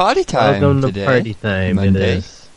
[0.00, 1.00] party time Welcome today.
[1.00, 1.76] to party time.
[1.76, 2.00] Monday.
[2.12, 2.48] It is.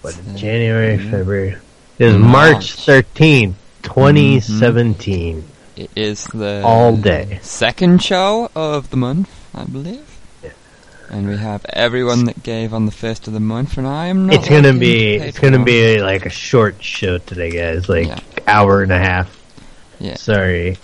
[0.00, 1.10] What, uh, January, yeah.
[1.12, 1.56] February.
[2.00, 2.74] It is March.
[2.86, 5.44] 13th, 2017.
[5.76, 7.38] It is the All day.
[7.42, 10.18] second show of the month, I believe.
[10.42, 10.50] Yeah.
[11.08, 14.26] And we have everyone that gave on the first of the month, and I am
[14.26, 14.34] not.
[14.34, 17.88] It's gonna be it's gonna be like a short show today, guys.
[17.88, 18.18] Like Yeah.
[18.48, 19.38] hour and a half.
[20.00, 20.16] Yeah.
[20.16, 20.78] Sorry.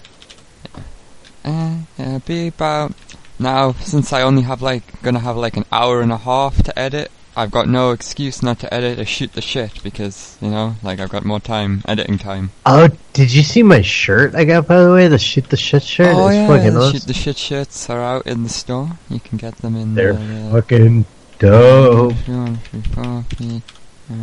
[1.45, 2.93] Uh, yeah, be about
[3.39, 6.79] now since I only have like gonna have like an hour and a half to
[6.79, 7.11] edit.
[7.39, 11.01] I've got no excuse not to edit or shoot the shit because you know, like
[11.01, 12.51] I've got more time, editing time.
[12.65, 15.09] Oh, did you see my shirt I got by the way?
[15.09, 16.15] The shoot the shit shirt.
[16.17, 16.93] oh it's yeah, fucking the, awesome.
[16.95, 18.89] shit, the shit shits are out in the store.
[19.11, 20.15] You can get them in there.
[20.15, 21.05] They're the, fucking
[21.39, 22.15] dope.
[22.27, 23.63] One, three, four, three,
[24.11, 24.15] uh,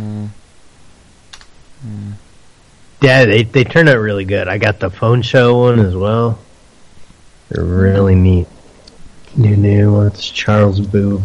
[0.00, 0.26] uh,
[1.84, 2.12] uh,
[3.02, 4.48] Yeah, they they turn out really good.
[4.48, 6.40] I got the phone show one as well.
[7.54, 8.48] They're really neat.
[9.36, 11.22] New new ones, Charles Boob.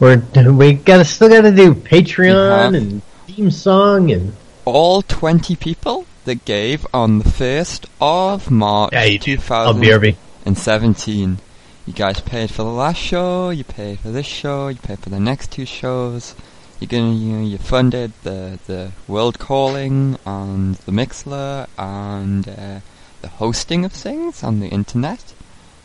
[0.00, 0.16] We're
[0.50, 6.84] we gotta still gotta do Patreon and theme song and all 20 people that gave
[6.92, 9.32] on the 1st of March yeah, you do.
[9.50, 10.16] I'll 2000 BRB.
[10.44, 11.38] and 17.
[11.86, 15.10] You guys paid for the last show, you paid for this show, you paid for
[15.10, 16.34] the next two shows.
[16.80, 22.80] You're gonna, you know, you funded the, the World Calling and the Mixlr and uh,
[23.22, 25.33] the hosting of things on the internet.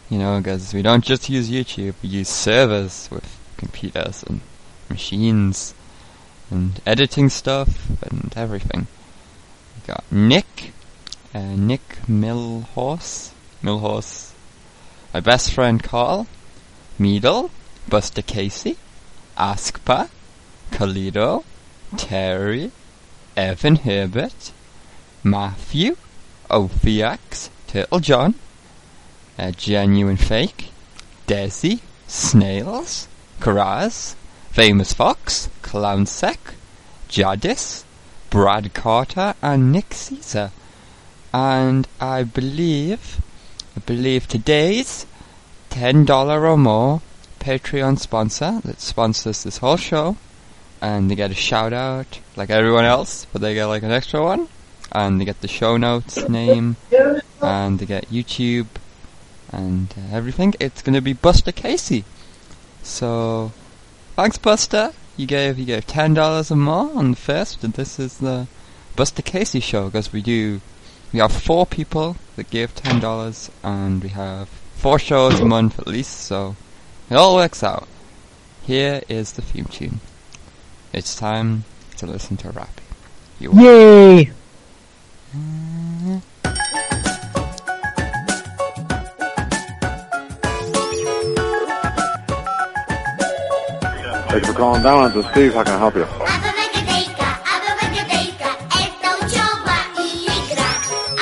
[0.09, 4.41] You know, because we don't just use YouTube, we use servers with computers and
[4.89, 5.75] machines
[6.49, 8.87] and editing stuff and everything.
[9.75, 10.73] We got Nick,
[11.35, 13.31] uh, Nick Millhorse,
[13.61, 14.31] Millhorse,
[15.13, 16.25] my best friend Carl,
[16.97, 17.51] Meadle,
[17.87, 18.77] Buster Casey,
[19.37, 20.09] Askpa,
[20.71, 21.43] Kalido,
[21.97, 22.71] Terry,
[23.37, 24.51] Evan Herbert,
[25.23, 25.97] Matthew,
[26.49, 28.35] Ophiax, Turtle John,
[29.39, 30.65] uh, Genuine Fake,
[31.27, 33.07] Desi, Snails,
[33.39, 34.15] Karaz,
[34.51, 36.37] Famous Fox, Clownsec,
[37.07, 37.85] Jadis,
[38.29, 40.51] Brad Carter, and Nick Caesar.
[41.33, 43.21] And I believe,
[43.77, 45.05] I believe today's
[45.69, 47.01] ten dollar or more
[47.39, 50.17] Patreon sponsor that sponsors this whole show,
[50.81, 54.21] and they get a shout out like everyone else, but they get like an extra
[54.21, 54.47] one,
[54.91, 56.75] and they get the show notes name,
[57.41, 58.67] and they get YouTube,
[59.51, 60.53] and uh, everything.
[60.59, 62.03] It's gonna be Buster Casey.
[62.83, 63.51] So,
[64.15, 64.93] thanks Buster.
[65.17, 68.47] You gave you gave ten dollars or more on the first, and this is the
[68.95, 70.61] Buster Casey show because we do.
[71.11, 75.79] We have four people that give ten dollars, and we have four shows a month
[75.79, 76.55] at least, so
[77.09, 77.87] it all works out.
[78.63, 79.99] Here is the theme tune.
[80.93, 81.65] It's time
[81.97, 82.79] to listen to rap.
[83.39, 84.31] You Yay!
[94.29, 95.15] Thanks for calling Balance.
[95.15, 95.53] It's Steve.
[95.53, 96.03] How can I help you?
[96.03, 100.07] Abba-magadeka, abba-magadeka, esto choba i
[100.37, 100.69] igra.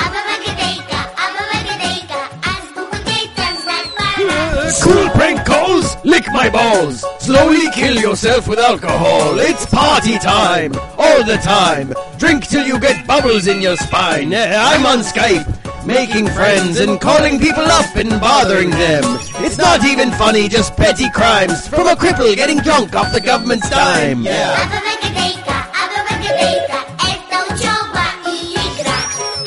[0.04, 2.20] Abba-magadeka, abba-magadeka,
[2.52, 5.96] azbuchu dejka znać Cool prank calls?
[6.04, 7.02] Lick my balls!
[7.20, 9.38] Slowly kill yourself with alcohol.
[9.38, 10.72] It's party time!
[10.98, 11.94] All the time!
[12.18, 14.34] Drink till you get bubbles in your spine.
[14.34, 15.46] Eh, I'm on Skype,
[15.87, 19.03] making friends and calling people up and bothering them.
[19.45, 23.69] It's not even funny, just petty crimes from a cripple getting drunk off the government's
[23.69, 24.23] dime.
[24.23, 24.55] Yeah.
[24.63, 26.79] Abba-magadeka, abba-magadeka,
[27.11, 28.99] esto choba i igra.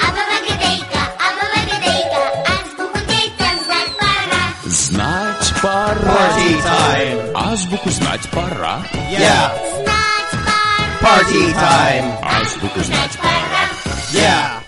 [0.07, 2.23] Abba-magadeka, abba-magadeka,
[2.55, 4.43] azbuchu dejka znać para.
[4.69, 6.15] Знать пора.
[6.17, 7.19] Party time!
[7.35, 8.75] Азбуку знать пора.
[9.11, 9.53] Yeah.
[9.81, 10.99] Znać para.
[11.01, 12.07] Party time!
[12.23, 13.65] Азбуку знать пора.
[14.13, 14.63] Yeah.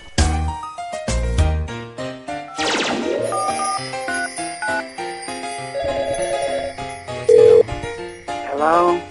[8.64, 8.96] Hello?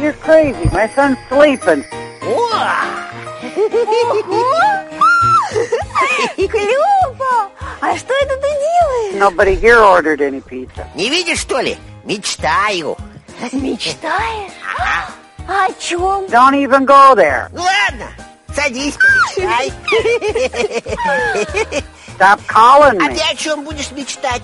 [0.00, 0.70] You're crazy.
[0.72, 1.82] My son's sleeping.
[6.36, 7.50] Клёво!
[7.80, 9.14] А что это ты делаешь?
[9.14, 10.86] Nobody here ordered any pizza.
[10.94, 11.76] Не видишь, что ли?
[12.04, 12.96] Мечтаю.
[13.52, 14.52] Мечтаешь?
[15.48, 16.26] О чем?
[16.26, 17.48] Don't even go there.
[17.52, 18.06] Ну ладно,
[18.54, 19.72] садись, помечтай.
[22.16, 23.14] Stop calling А me.
[23.16, 24.42] ты о чем будешь мечтать?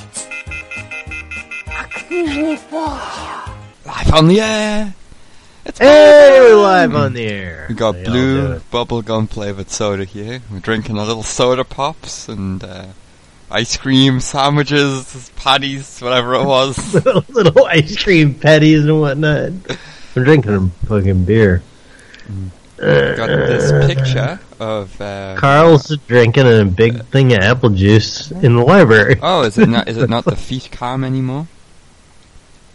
[2.11, 3.53] usually follow you.
[3.87, 4.95] Live on the air.
[5.65, 7.67] It's hey, we're live on the air.
[7.69, 10.41] We got they blue bubblegum flavored soda here.
[10.51, 12.87] We're drinking a little soda pops and uh,
[13.51, 16.95] ice cream sandwiches, patties, whatever it was.
[17.29, 19.53] little, ice cream patties and whatnot.
[20.15, 21.63] We're drinking fucking beer.
[22.77, 28.31] Got this picture of uh, Carl's uh, drinking a big uh, thing of apple juice
[28.31, 29.19] in the library.
[29.23, 29.89] Oh, is it not?
[29.89, 31.49] Is it not the feet calm anymore?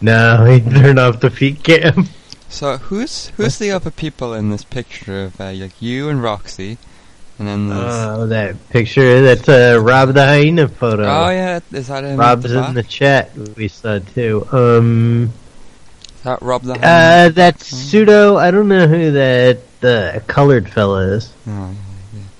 [0.02, 2.06] No, he turned off the feet cam.
[2.48, 6.76] So who's who's the other people in this picture of uh, like you and Roxy,
[7.38, 11.04] and then there's Oh, that picture, that's a Rob the Hyena photo.
[11.04, 14.46] oh yeah, is that in Rob's the in the chat, we saw too.
[14.52, 15.32] Um,
[16.16, 17.30] Is that Rob the uh, Hyena?
[17.32, 21.32] that's pseudo, I don't know who that, the colored fella is.
[21.46, 21.72] Oh, yeah,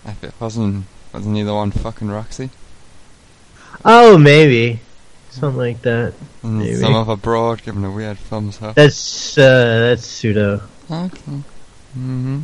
[0.05, 0.11] yeah.
[0.13, 2.51] If it wasn't wasn't he the one fucking Roxy?
[3.85, 4.81] Oh, maybe.
[5.33, 6.15] Something like that.
[6.43, 6.77] Maybe.
[6.77, 8.75] some other broad giving a weird thumbs up.
[8.75, 10.61] That's, uh, that's pseudo.
[10.91, 11.33] Okay.
[11.95, 12.41] hmm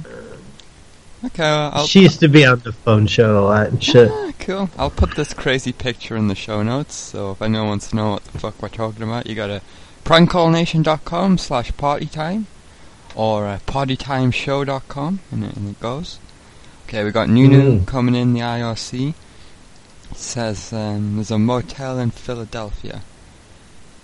[1.25, 4.09] Okay, well, I'll She used to be on the phone show a lot and shit.
[4.11, 4.71] Ah, cool.
[4.79, 8.11] I'll put this crazy picture in the show notes, so if anyone wants to know
[8.13, 9.61] what the fuck we're talking about, you go to
[10.05, 12.45] prankcallnation.com slash partytime
[13.17, 16.19] or uh, partytimeshow.com and it, and it goes.
[16.87, 17.87] Okay, we got Nunu Mm.
[17.87, 19.15] coming in the IRC.
[20.11, 23.03] It says um, there's a motel in Philadelphia,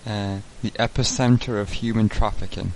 [0.06, 2.72] uh, the epicenter of human trafficking.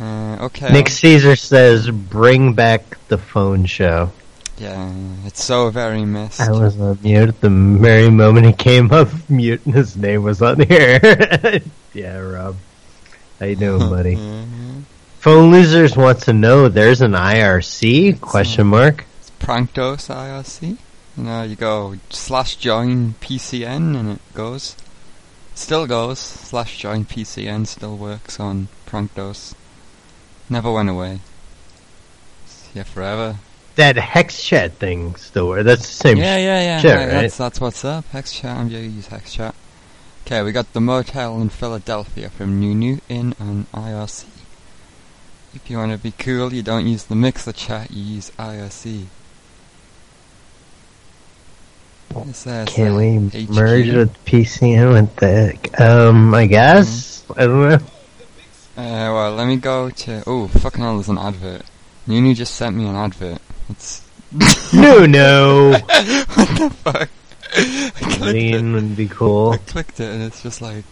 [0.00, 0.72] Uh, okay.
[0.72, 4.12] Nick Caesar says, bring back the phone show.
[4.58, 4.92] Yeah,
[5.24, 6.40] it's so very missed.
[6.40, 10.40] I was on mute the very moment he came up mute and his name was
[10.42, 11.00] on here.
[11.92, 12.56] yeah, Rob.
[13.40, 14.14] How you doing, buddy?
[14.16, 14.82] Mhm.
[15.18, 18.20] Phone Losers wants to know there's an IRC?
[18.20, 19.04] Question mark.
[19.20, 20.76] It's Prankdos IRC.
[21.16, 24.74] Know, you go slash join PCN and it goes.
[25.54, 26.18] Still goes.
[26.18, 29.54] Slash join PCN still works on Prankdos.
[30.50, 31.20] Never went away.
[32.44, 33.36] It's here forever.
[33.76, 35.64] That HexChat thing still works.
[35.64, 36.16] That's the same.
[36.18, 36.80] yeah, yeah, yeah.
[36.80, 37.22] shit, yeah, right?
[37.22, 38.04] That's that's what's up.
[38.12, 38.56] HexChat.
[38.56, 39.54] I'm going to use HexChat.
[40.26, 44.26] Okay, we got the motel in Philadelphia from Nunu in an IRC.
[45.54, 47.90] If you want to be cool, you don't use the Mixer chat.
[47.90, 49.06] You use IRC.
[52.66, 53.50] Can we HQ.
[53.50, 55.58] merge with PCN and the?
[55.78, 57.24] Um, I guess.
[57.36, 57.74] I don't know.
[58.76, 60.22] Uh, well, let me go to.
[60.26, 60.94] Oh, fucking hell!
[60.94, 61.62] There's an advert.
[62.06, 63.38] Nunu just sent me an advert.
[63.70, 64.06] It's
[64.74, 65.70] No, no.
[65.70, 67.08] what the fuck?
[67.56, 68.62] I it.
[68.62, 69.50] Would be cool.
[69.52, 70.84] I clicked it and it's just like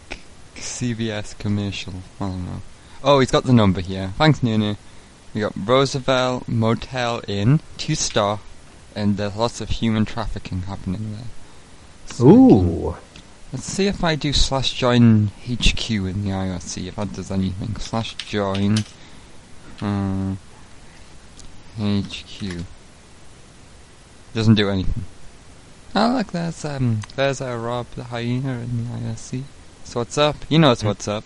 [0.54, 1.94] CBS commercial.
[2.20, 2.62] I don't know.
[3.02, 4.12] Oh, he's got the number here.
[4.16, 4.76] Thanks, Nunu.
[5.34, 8.38] We got Roosevelt Motel Inn, two star,
[8.94, 11.26] and there's lots of human trafficking happening there.
[12.06, 12.96] So Ooh.
[13.52, 17.76] Let's see if I do slash join HQ in the IRC, if that does anything.
[17.76, 18.78] Slash join
[19.82, 20.36] uh,
[21.78, 22.64] HQ.
[24.32, 25.04] Doesn't do anything.
[25.94, 29.42] Oh look, there's um there's our Rob the hyena in the IRC.
[29.84, 30.36] So what's up?
[30.48, 31.24] He knows what's up.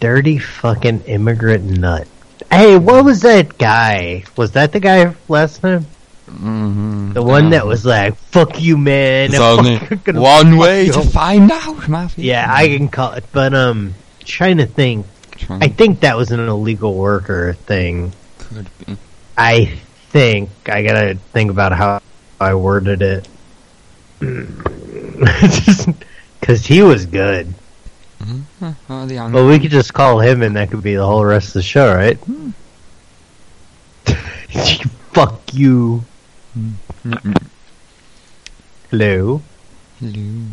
[0.00, 2.08] Dirty fucking immigrant nut.
[2.52, 4.24] Hey, what was that guy?
[4.36, 5.86] Was that the guy last time?
[6.26, 7.12] Mm-hmm.
[7.14, 10.86] The one that was like, "Fuck you, man." There's I'm only fucking gonna one way
[10.88, 12.24] to find out, Mafia.
[12.24, 13.94] Yeah, I can call it, but um,
[14.24, 15.06] trying to think.
[15.32, 18.12] Trying- I think that was an illegal worker thing.
[18.38, 18.96] could be.
[19.36, 19.64] I
[20.10, 22.00] think I gotta think about how
[22.38, 23.28] I worded it.
[26.40, 27.54] Because he was good.
[28.22, 31.54] The Well, we could just call him, and that could be the whole rest of
[31.54, 32.18] the show, right?
[35.12, 36.04] Fuck you.
[38.90, 39.42] Hello.
[39.98, 40.46] Hello.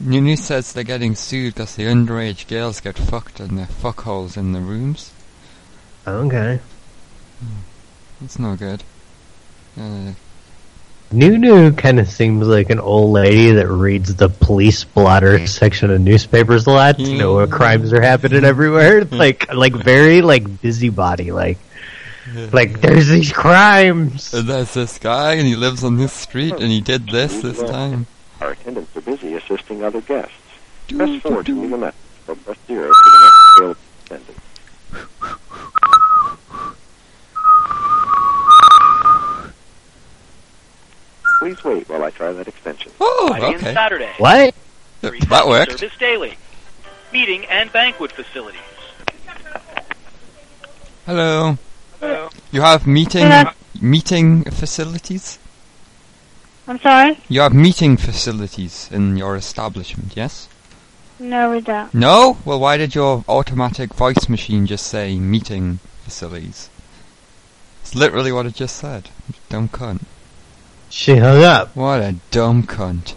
[0.00, 4.52] Nunu says they're getting sued because the underage girls get fucked in their fuckholes in
[4.52, 5.12] the rooms.
[6.06, 6.58] Okay.
[8.20, 8.82] That's no good.
[9.78, 10.12] Uh,
[11.10, 15.46] Nunu kind of seems like an old lady that reads the police blotter hmm.
[15.46, 17.18] section of newspapers a lot to hmm.
[17.18, 19.04] know what crimes are happening everywhere.
[19.04, 19.16] Hmm.
[19.16, 21.32] Like, like very like busybody.
[21.32, 21.58] Like,
[22.52, 24.34] like there's these crimes.
[24.34, 27.62] and there's this guy and he lives on this street and he did this this
[27.62, 28.06] time.
[28.40, 30.34] Our attendants are busy assisting other guests.
[30.88, 34.38] Press 4 to leave a message, or press 0 for the next available attendant.
[41.38, 42.90] Please wait while I try that extension.
[43.00, 43.74] Oh, Friday and okay.
[43.74, 44.12] Saturday.
[44.18, 44.54] What?
[45.00, 45.78] Free That worked.
[45.78, 46.36] Service daily.
[47.12, 48.60] Meeting and banquet facilities.
[51.06, 51.56] Hello.
[52.00, 52.28] Hello.
[52.50, 53.50] You have meeting Hello.
[53.80, 55.38] meeting facilities?
[56.66, 57.18] I'm sorry?
[57.28, 60.48] You have meeting facilities in your establishment, yes?
[61.18, 61.94] No, we don't.
[61.94, 62.38] No?
[62.44, 66.68] Well, why did your automatic voice machine just say meeting facilities?
[67.82, 69.08] It's literally what it just said.
[69.48, 70.02] Dumb cunt.
[70.90, 71.74] She hung up.
[71.76, 73.14] What a dumb cunt.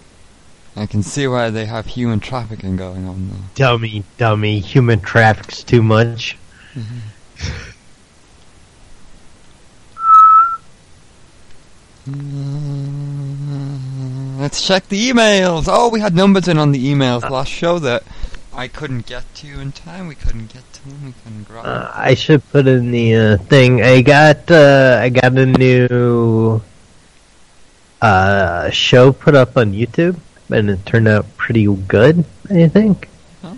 [0.75, 3.35] I can see why they have human trafficking going on though.
[3.55, 4.59] Dummy, dummy.
[4.59, 6.37] Human traffic's too much.
[12.07, 12.07] Mm,
[14.39, 15.65] Let's check the emails.
[15.67, 18.03] Oh, we had numbers in on the emails last show that
[18.53, 20.07] I couldn't get to in time.
[20.07, 21.05] We couldn't get to them.
[21.05, 21.65] We couldn't grab.
[21.65, 23.81] Uh, I should put in the uh, thing.
[23.81, 26.61] I got uh, I got a new
[28.01, 32.25] uh, show put up on YouTube, and it turned out pretty good.
[32.49, 33.07] I think.
[33.41, 33.55] Huh?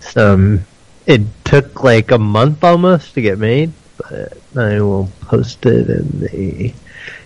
[0.00, 0.60] So um,
[1.06, 6.20] it took like a month almost to get made, but I will post it in
[6.20, 6.74] the.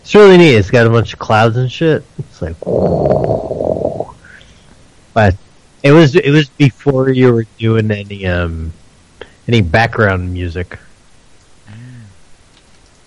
[0.00, 0.54] It's really neat.
[0.56, 2.04] It's got a bunch of clouds and shit.
[2.18, 2.58] It's like,
[5.14, 5.36] but
[5.82, 8.72] it was it was before you were doing any um
[9.48, 10.78] any background music.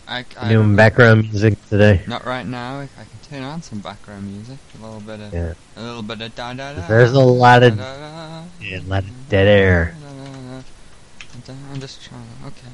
[0.08, 2.02] I, I Doing background music today.
[2.08, 2.80] Not right now.
[2.80, 4.58] I, I can turn on some background music.
[4.80, 5.34] A little bit of.
[5.34, 5.54] Yeah.
[5.76, 6.88] A little bit of da da da.
[6.88, 9.96] There's a lot of da, da, yeah, a lot of dead air.
[10.00, 11.54] da, da, da.
[11.72, 12.22] I'm just trying.
[12.46, 12.68] Okay.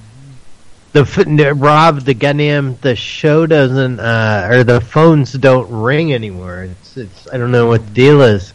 [0.94, 6.64] The Rob, the goddamn the show doesn't uh or the phones don't ring anymore.
[6.64, 8.54] It's it's I don't know what the deal is.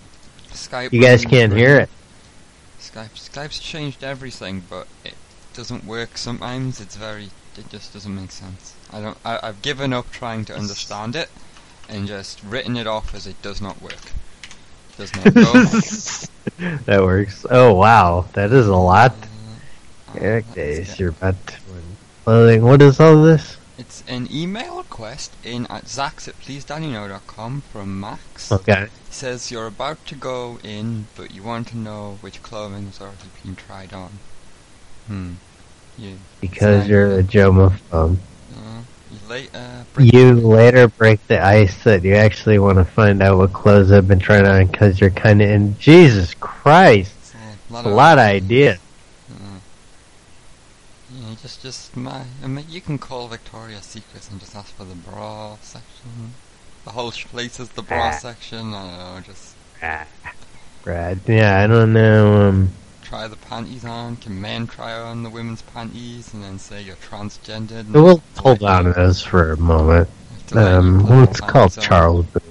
[0.51, 0.93] Skype.
[0.93, 1.89] You guys can't but- hear it.
[2.79, 3.15] Skype.
[3.15, 5.15] Skype's changed everything, but it
[5.55, 6.81] doesn't work sometimes.
[6.81, 7.31] It's very.
[7.59, 8.75] It just doesn't make sense.
[8.93, 9.19] I don't.
[9.25, 11.31] I, I've given up trying to understand it,
[11.89, 14.13] and just written it off as it does not work.
[14.97, 15.53] Does not go.
[16.87, 17.45] that works.
[17.51, 19.13] Oh wow, that is a lot.
[19.13, 21.57] Uh, Eric days, get- you're about to
[22.25, 22.65] clothing.
[22.65, 23.57] What is all this?
[23.79, 28.51] It's an email request in at zax at pleasedannyno.com from Max.
[28.51, 28.89] Okay.
[29.07, 33.01] He says you're about to go in, but you want to know which clothing has
[33.01, 34.11] already been tried on.
[35.07, 35.33] Hmm.
[35.99, 36.19] You.
[36.41, 36.89] Because Sorry.
[36.91, 38.17] you're a germaphobe.
[38.55, 39.85] Uh, you later.
[39.95, 43.91] break- You later break the ice that you actually want to find out what clothes
[43.91, 45.79] I've been trying on because you're kind of in.
[45.79, 47.95] Jesus Christ, a lot That's a of.
[47.97, 48.79] lot of ideas.
[49.31, 49.35] Uh,
[51.15, 52.25] yeah, just just my.
[52.43, 56.35] I mean, you can call Victoria's Secrets and just ask for the bra section.
[56.85, 58.19] The whole place is the bra Ah.
[58.19, 58.75] section.
[58.75, 59.21] I don't know.
[59.27, 60.05] Just Ah.
[60.85, 61.21] Brad.
[61.27, 62.49] Yeah, I don't know.
[62.49, 62.71] Um,
[63.07, 64.17] try the panties on.
[64.17, 67.89] Can men try on the women's panties and then say you're transgendered?
[67.93, 70.09] we'll hold on to this for a moment.
[70.33, 71.85] have to let you Um, the called on.
[71.85, 72.43] Charles Boone?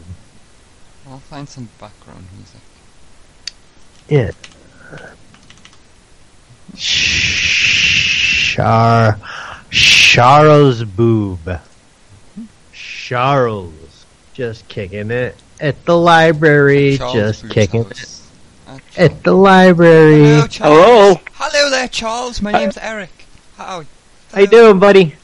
[1.10, 2.62] I'll find some background music.
[4.08, 4.32] Yeah.
[8.56, 9.20] Char
[9.72, 11.60] Charles Boob.
[12.72, 14.06] Charles.
[14.34, 16.98] Just kicking it at the library.
[16.98, 18.15] Just kicking it house.
[18.98, 20.24] At the library.
[20.26, 21.18] Hello, Charles.
[21.34, 22.42] Hello there, Charles.
[22.42, 23.26] My name's Eric.
[23.58, 23.84] How?
[24.34, 25.16] How you doing, buddy?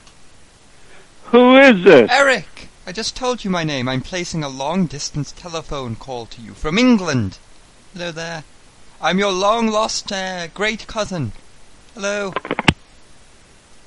[1.25, 2.09] Who is this?
[2.11, 2.69] Eric.
[2.85, 3.87] I just told you my name.
[3.87, 7.37] I'm placing a long-distance telephone call to you from England.
[7.93, 8.43] Hello there.
[9.01, 11.31] I'm your long-lost uh, great cousin.
[11.93, 12.33] Hello.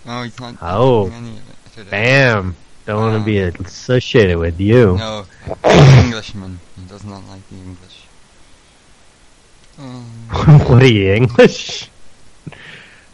[0.07, 1.07] Oh, he's not Oh.
[1.11, 1.91] any of it today.
[1.91, 2.57] Bam.
[2.87, 4.97] Don't want to be associated with you.
[4.99, 6.61] No, he's an Englishman.
[6.77, 8.04] He does not like the English.
[9.77, 11.89] What are you, English?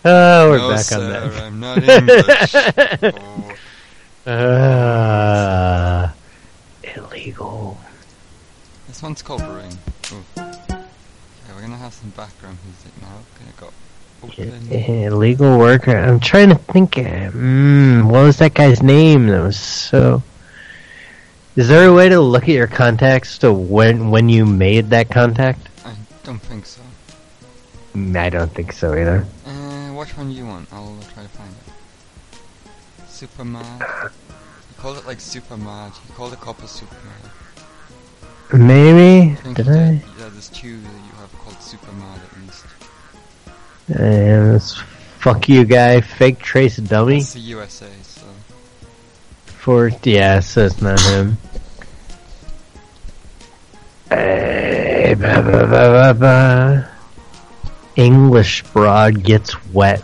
[0.05, 1.43] Oh, we're No, back sir, on that.
[1.43, 3.15] I'm not English.
[3.21, 3.57] Oh.
[4.27, 6.09] Uh,
[6.85, 7.79] illegal.
[8.87, 9.41] This one's called.
[9.41, 9.47] Ooh.
[9.47, 10.53] Okay,
[11.55, 13.09] we're gonna have some background music now.
[13.39, 13.73] Gonna go
[14.23, 14.71] open.
[14.71, 15.97] Illegal worker.
[15.97, 16.93] I'm trying to think.
[16.93, 19.27] Mm, what was that guy's name?
[19.29, 20.23] That was so.
[21.57, 25.09] Is there a way to look at your contacts to when when you made that
[25.09, 25.70] contact?
[26.23, 26.83] I don't think so.
[27.95, 29.25] I don't think so either.
[29.47, 30.73] Uh, which one do you want?
[30.73, 33.09] I'll try to find it.
[33.09, 33.81] Super Mad.
[33.81, 35.93] You called it like Super Mad.
[36.09, 38.61] You called a couple Super Mad.
[38.61, 39.73] Maybe I did I?
[39.73, 40.03] did.
[40.19, 42.65] Yeah, there's two that you have called Super Mad at least.
[43.91, 44.77] Uh, this
[45.19, 47.19] fuck you guy, fake trace dummy.
[47.19, 48.23] It's the USA, so.
[49.47, 51.39] For yeah, so it's not him.
[54.11, 56.91] Hey, ba, ba, ba, ba, ba.
[57.95, 60.03] English broad gets wet.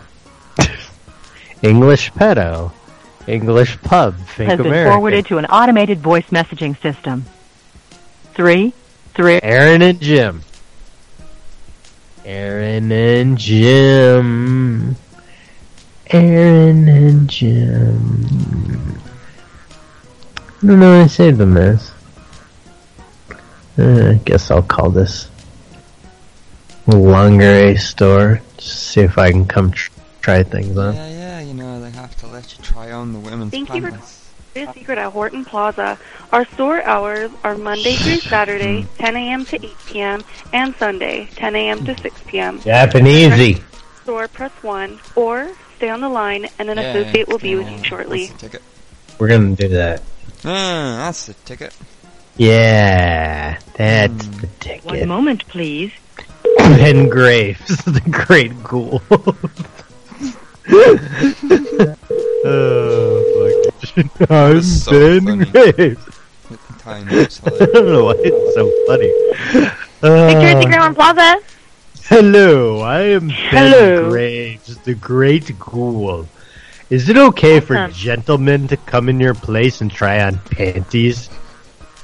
[1.61, 2.71] English pedo.
[3.27, 4.15] English pub.
[4.15, 4.93] Think has been American.
[4.93, 7.25] forwarded to an automated voice messaging system.
[8.33, 8.71] Three,
[9.13, 9.41] three.
[9.43, 10.41] Aaron and Jim.
[12.23, 14.95] Aaron and Jim.
[16.09, 19.01] Aaron and Jim.
[20.37, 21.91] I don't know what I saved them as.
[23.77, 25.29] Uh, I guess I'll call this
[26.87, 28.41] lingerie store.
[28.57, 29.91] Just see if I can come tr-
[30.21, 30.95] try things on.
[30.95, 33.81] Yeah, yeah, you know, they have to let you try on the women's Thank you
[33.81, 34.31] for panties.
[34.53, 35.99] Victoria's Secret at Horton Plaza.
[36.31, 39.45] Our store hours are Monday through Saturday, 10 a.m.
[39.45, 41.85] to 8 p.m., and Sunday, 10 a.m.
[41.85, 42.59] to 6 p.m.
[42.59, 43.61] Japanesey.
[44.03, 47.69] Store press 1 or stay on the line and an Yeah, associate will be with
[47.69, 48.27] you shortly.
[48.37, 48.63] Take it.
[49.19, 50.01] We're gonna do that.
[50.45, 51.75] Ah, that's the ticket.
[52.37, 54.85] Yeah, that's the ticket.
[54.85, 55.91] One moment, please.
[56.57, 59.01] Ben Graves, the great ghoul.
[62.45, 64.31] oh, fuck.
[64.31, 65.51] I'm so Ben funny.
[65.73, 66.05] Graves.
[66.79, 69.11] Time is I don't know why it's so funny.
[70.01, 71.39] Victoria's Uh, Secret One Plaza.
[72.05, 76.27] hello, I am Ben Graves, the great ghoul.
[76.89, 81.29] Is it okay for gentlemen to come in your place and try on panties?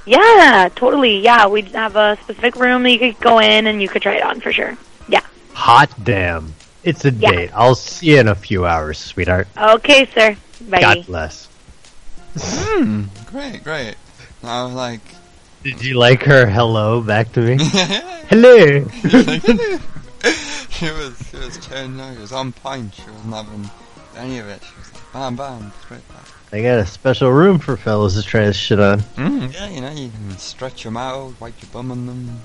[0.06, 1.20] Yeah, totally.
[1.20, 4.16] Yeah, we'd have a specific room that you could go in and you could try
[4.16, 4.78] it on for sure.
[5.08, 5.22] Yeah.
[5.54, 6.54] Hot damn.
[6.84, 7.32] It's a Yeah.
[7.32, 7.52] date.
[7.54, 9.48] I'll see you in a few hours, sweetheart.
[9.58, 10.36] Okay, sir.
[10.70, 10.82] Bye.
[10.82, 11.48] God bless.
[12.38, 13.96] Hmm, great, great.
[14.44, 15.00] I was like,
[15.64, 17.58] Did you like her hello back to me?
[18.28, 18.86] hello.
[20.70, 23.70] she was, she was turning out, she was on point, she wasn't having
[24.18, 24.62] any of it.
[24.64, 26.26] She was like, bam, bam, straight back.
[26.54, 29.00] They got a special room for fellas to try this shit on.
[29.18, 32.42] Mm, yeah, you know, you can stretch them out, wipe your bum on them.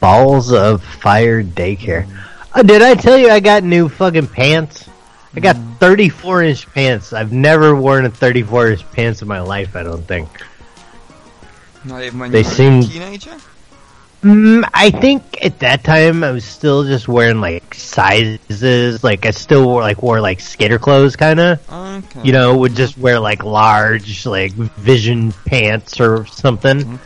[0.00, 2.08] Balls of Fire Daycare.
[2.56, 4.88] Oh, did I tell you I got new fucking pants?
[5.36, 7.12] I got 34 inch pants.
[7.12, 10.28] I've never worn a 34 inch pants in my life, I don't think.
[11.84, 13.36] Not even when They you were seem- a teenager?
[14.22, 19.04] Mm, I think at that time I was still just wearing like sizes.
[19.04, 21.72] Like I still wore like wore like skater clothes, kind of.
[21.72, 22.22] Okay.
[22.24, 26.98] You know, would just wear like large like vision pants or something.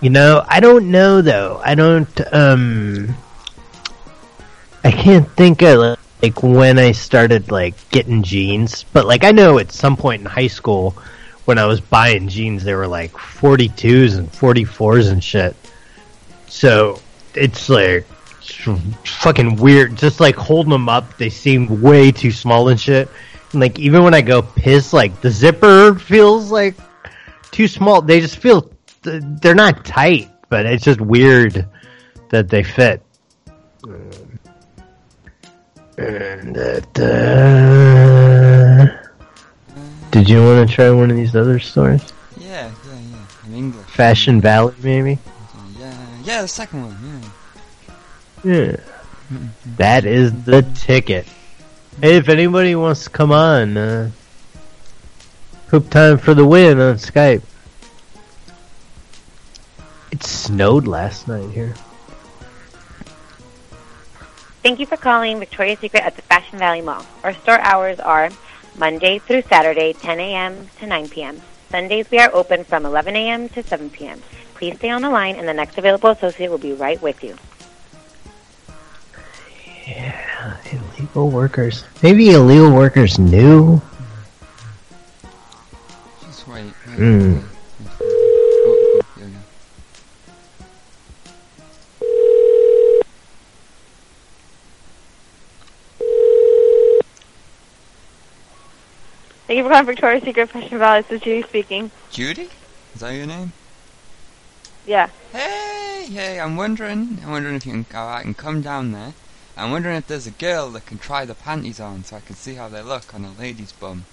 [0.00, 1.60] You know, I don't know though.
[1.64, 2.20] I don't.
[2.32, 3.16] um
[4.84, 9.58] I can't think of like when I started like getting jeans, but like I know
[9.58, 10.92] at some point in high school
[11.46, 15.56] when I was buying jeans, they were like 42s and 44s and shit.
[16.48, 17.00] So
[17.34, 18.06] it's like
[19.04, 19.96] fucking weird.
[19.96, 23.08] Just like holding them up, they seem way too small and shit.
[23.52, 26.76] And like even when I go piss, like the zipper feels like
[27.50, 28.02] too small.
[28.02, 28.70] They just feel
[29.02, 31.68] they're not tight, but it's just weird
[32.30, 33.02] that they fit.
[35.98, 38.86] And that, uh,
[40.10, 42.02] did you want to try one of these other stores?
[42.36, 43.46] Yeah, yeah, yeah.
[43.46, 43.86] In English.
[43.86, 45.18] Fashion Valley, maybe.
[46.26, 47.30] Yeah, yeah, the second one,
[48.44, 48.52] yeah.
[48.52, 48.76] Yeah.
[49.76, 51.24] That is the ticket.
[52.00, 54.10] Hey, if anybody wants to come on, uh,
[55.68, 57.42] poop time for the win on Skype.
[60.10, 61.74] It snowed last night here.
[64.64, 67.06] Thank you for calling Victoria's Secret at the Fashion Valley Mall.
[67.22, 68.30] Our store hours are
[68.76, 70.68] Monday through Saturday, 10 a.m.
[70.80, 71.40] to 9 p.m.
[71.70, 73.48] Sundays we are open from 11 a.m.
[73.50, 74.20] to 7 p.m.
[74.56, 77.36] Please stay on the line and the next available associate will be right with you.
[79.86, 81.84] Yeah, illegal workers.
[82.02, 83.82] Maybe illegal workers knew.
[86.22, 86.72] Just wait.
[86.88, 86.96] wait.
[86.96, 87.38] Hmm.
[88.00, 89.38] Oh, oh, here we go.
[99.46, 101.02] Thank you for calling Victoria's Secret Fashion Valley.
[101.02, 101.90] This is Judy speaking.
[102.10, 102.48] Judy?
[102.94, 103.52] Is that your name?
[104.86, 105.10] Yeah.
[105.32, 109.14] Hey, hey, I'm wondering, I'm wondering if you can go out and come down there.
[109.56, 112.36] I'm wondering if there's a girl that can try the panties on so I can
[112.36, 114.04] see how they look on a lady's bum.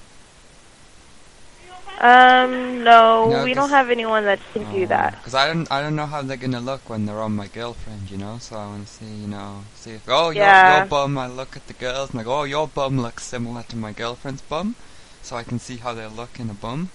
[2.00, 5.12] Um, no, No, we don't have anyone that can do that.
[5.18, 8.10] Because I don't, I don't know how they're gonna look when they're on my girlfriend,
[8.10, 8.40] you know.
[8.40, 10.80] So I want to see, you know, see if oh your Yeah.
[10.80, 11.18] your bum.
[11.20, 13.92] I look at the girls and I go, oh your bum looks similar to my
[13.94, 14.76] girlfriend's bum,
[15.22, 16.90] so I can see how they look in a bum.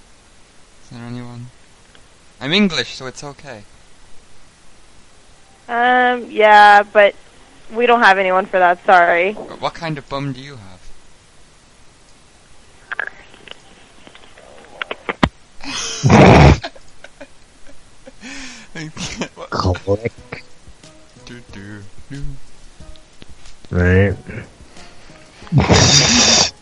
[0.83, 1.47] Is there anyone?
[2.41, 3.65] I'm English, so it's okay.
[5.69, 7.15] Um, yeah, but
[7.75, 8.85] we don't have anyone for that.
[8.87, 9.33] Sorry.
[9.33, 10.79] But what kind of bum do you have?
[19.51, 20.13] Click.
[21.27, 22.23] Do, do, do.
[23.71, 24.17] Right.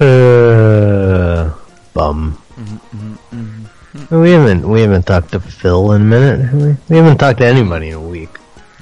[0.00, 1.52] uh,
[1.92, 2.42] bum.
[2.56, 3.64] Mm-hmm,
[4.10, 6.76] We haven't we haven't talked to Phil in a minute, have we?
[6.88, 8.28] We haven't talked to anybody in a week.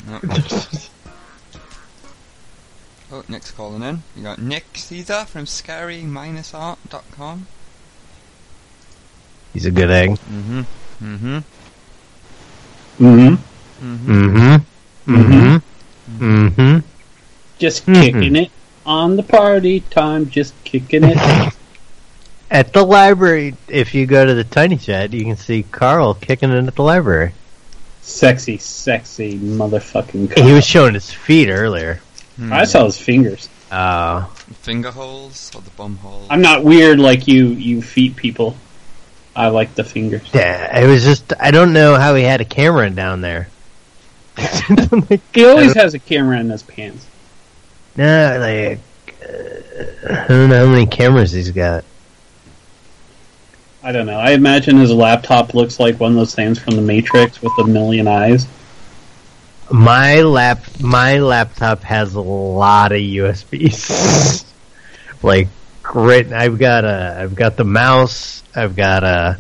[0.08, 0.18] No.
[3.12, 4.02] oh, Nick's calling in.
[4.16, 7.46] You got Nick Caesar from scary-art.com.
[9.52, 10.10] He's a good egg.
[10.12, 10.60] Mm-hmm.
[11.02, 11.36] Mm-hmm.
[13.04, 13.34] Mm-hmm.
[13.84, 14.56] Mm-hmm.
[15.14, 16.24] Mm-hmm.
[16.24, 16.78] Mm-hmm.
[17.58, 17.94] Just Mhm.
[18.00, 18.50] kicking it
[18.86, 20.30] on the party time.
[20.30, 21.18] Just kicking it.
[22.52, 26.50] At the library, if you go to the tiny chat, you can see Carl kicking
[26.50, 27.32] it at the library.
[28.02, 30.38] sexy, sexy motherfucking.
[30.38, 32.02] He was showing his feet earlier.
[32.50, 33.48] I saw his fingers.
[33.70, 34.30] Oh.
[34.60, 36.26] Finger holes or the bum holes?
[36.28, 37.48] I'm not weird like you.
[37.48, 38.54] You feet people.
[39.34, 40.28] I like the fingers.
[40.34, 43.48] Yeah, it was just I don't know how he had a camera down there.
[45.32, 47.06] He always has a camera in his pants.
[47.96, 51.84] No, like uh, I don't know how many cameras he's got.
[53.84, 54.18] I don't know.
[54.18, 57.64] I imagine his laptop looks like one of those things from the Matrix with a
[57.64, 58.46] million eyes.
[59.72, 64.44] My lap, my laptop has a lot of USBs.
[65.22, 65.48] like,
[65.82, 66.32] great.
[66.32, 68.44] I've got a, I've got the mouse.
[68.54, 69.38] I've got a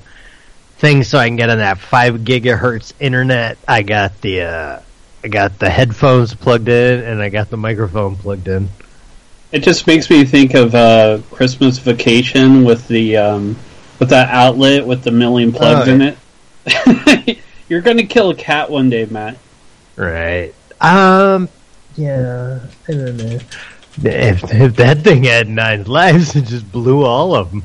[0.78, 3.58] thing so I can get on that five gigahertz internet.
[3.68, 4.80] I got the, uh,
[5.22, 8.68] I got the headphones plugged in, and I got the microphone plugged in.
[9.52, 13.56] It just makes me think of uh, Christmas Vacation with the um,
[13.98, 17.38] with that outlet with the million plugs Oh, in it.
[17.68, 19.38] You're gonna kill a cat one day, Matt.
[19.96, 20.52] Right.
[20.80, 21.48] Um.
[21.96, 22.60] Yeah.
[22.88, 23.38] I don't know.
[24.04, 27.62] If if that thing had nine lives, it just blew all of them.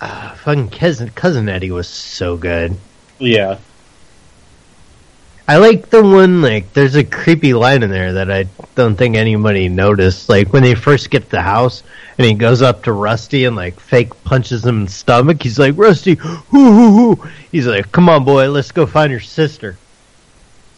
[0.00, 2.76] uh, fucking cousin cousin Eddie was so good.
[3.18, 3.58] Yeah.
[5.48, 9.14] I like the one like there's a creepy line in there that I don't think
[9.14, 10.28] anybody noticed.
[10.28, 11.84] Like when they first get to the house
[12.18, 15.42] and he goes up to Rusty and like fake punches him in the stomach.
[15.42, 17.28] He's like, Rusty, hoo hoo hoo.
[17.52, 19.76] He's like, Come on, boy, let's go find your sister.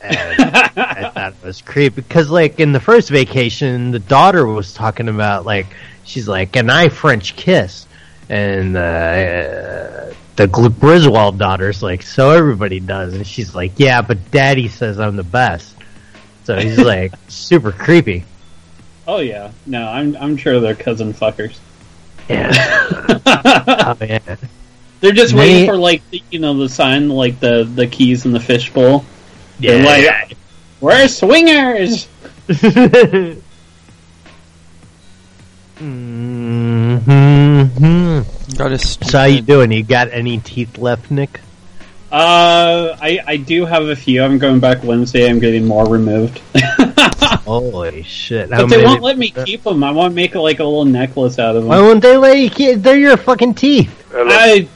[0.02, 0.40] And
[0.76, 5.08] I thought it was creepy because like in the first vacation, the daughter was talking
[5.08, 5.66] about like
[6.04, 7.86] she's like, "An I French kiss,"
[8.28, 14.30] and uh, the Gl- Griswold daughter's like, "So everybody does," and she's like, "Yeah, but
[14.30, 15.74] Daddy says I'm the best."
[16.44, 18.24] So he's like super creepy.
[19.06, 19.52] Oh yeah.
[19.66, 21.56] No, I'm I'm sure they're cousin fuckers.
[22.28, 22.50] Yeah.
[23.26, 24.36] oh yeah.
[25.00, 28.26] They're just They- waiting for like the, you know the sign like the the keys
[28.26, 29.04] in the fishbowl.
[29.60, 30.24] They're Yeah.
[30.28, 30.36] like,
[30.80, 32.06] we're swingers.
[35.78, 37.38] Mm-hmm.
[38.56, 39.70] Got a So how you doing?
[39.70, 41.40] You got any teeth left, Nick?
[42.10, 44.22] Uh, I I do have a few.
[44.22, 45.28] I'm going back Wednesday.
[45.28, 46.40] I'm getting more removed.
[47.44, 48.48] Holy shit!
[48.50, 49.84] But they won't let me keep them.
[49.84, 51.68] I want to make like a little necklace out of them.
[51.68, 52.80] Why won't they let you keep?
[52.80, 53.94] They're your fucking teeth.
[54.14, 54.66] I,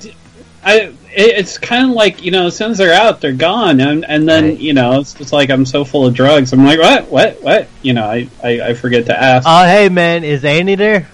[0.62, 3.80] I, it- it's kind of like you know, as soon as they're out, they're gone,
[3.80, 6.52] and and then you know, it's just like I'm so full of drugs.
[6.52, 7.68] I'm like, what, what, what?
[7.82, 9.46] You know, I I, I forget to ask.
[9.48, 11.08] Oh, hey man, is Annie there?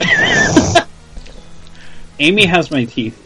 [2.18, 3.18] Amy has my teeth.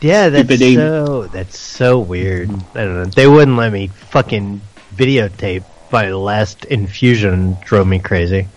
[0.00, 2.50] Yeah, that's so that's so weird.
[2.50, 3.04] I don't know.
[3.04, 4.60] They wouldn't let me fucking
[4.94, 7.56] videotape my last infusion.
[7.64, 8.48] Drove me crazy.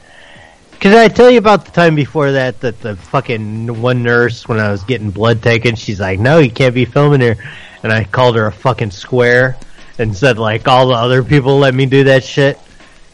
[0.80, 4.60] Cause I tell you about the time before that that the fucking one nurse when
[4.60, 7.38] I was getting blood taken, she's like, "No, you can't be filming here,"
[7.82, 9.58] and I called her a fucking square
[9.98, 12.60] and said like all the other people let me do that shit,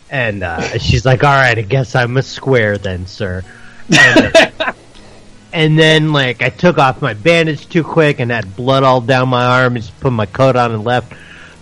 [0.09, 3.43] and uh, she's like, "All right, I guess I'm a square then, sir."
[3.89, 4.73] And, uh,
[5.53, 9.29] and then like I took off my bandage too quick and had blood all down
[9.29, 11.13] my arm and just put my coat on and left.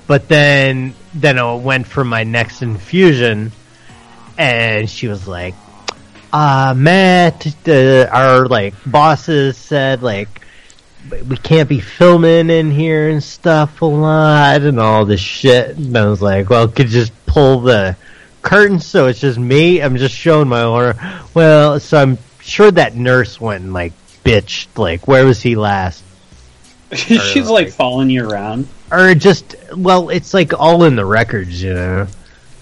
[0.08, 3.52] But then then I went for my next infusion
[4.38, 5.54] and she was like,
[6.32, 10.28] uh Matt uh, our like bosses said like
[11.28, 15.98] we can't be filming in here and stuff a lot and all this shit and
[15.98, 17.96] I was like, Well could just pull the
[18.42, 19.82] curtains so it's just me?
[19.82, 21.00] I'm just showing my order.
[21.34, 26.04] Well, so I'm sure that nurse went and like bitched like where was he last?
[26.94, 28.68] She's like following you around.
[28.92, 32.08] Or just well, it's like all in the records, you know.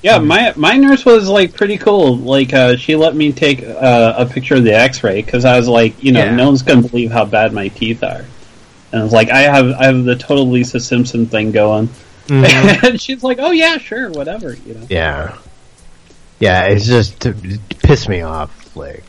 [0.07, 2.17] Yeah, my my nurse was like pretty cool.
[2.17, 5.67] Like, uh, she let me take uh, a picture of the X-ray because I was
[5.67, 6.35] like, you know, Yeah.
[6.35, 8.25] no one's gonna believe how bad my teeth are.
[8.91, 11.89] And I was like, I have I have the total Lisa Simpson thing going.
[12.27, 12.83] Mhm.
[12.89, 14.87] and she's like, oh yeah, sure, whatever, you know.
[14.89, 15.37] Yeah.
[16.39, 17.33] Yeah, it's just to
[17.79, 18.75] piss me off.
[18.75, 19.03] Like,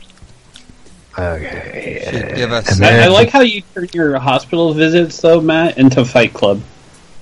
[1.17, 2.03] okay.
[2.11, 6.03] Should give us- I, I like how you turn your hospital visits though, Matt, into
[6.05, 6.61] Fight Club.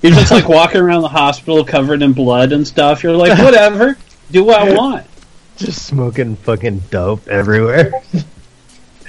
[0.02, 3.02] You're just like walking around the hospital covered in blood and stuff.
[3.02, 3.98] You're like, whatever,
[4.30, 5.06] do what I want.
[5.56, 7.92] just smoking fucking dope everywhere.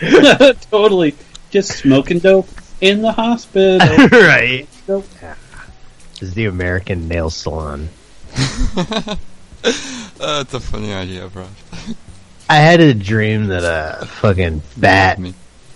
[0.71, 1.15] totally,
[1.51, 2.49] just smoking dope
[2.81, 3.79] in the hospital.
[4.11, 4.67] right.
[4.87, 5.05] Dope.
[6.13, 7.89] This is the American nail salon.
[9.61, 11.47] That's a funny idea, bro.
[12.49, 15.19] I had a dream that a fucking bat,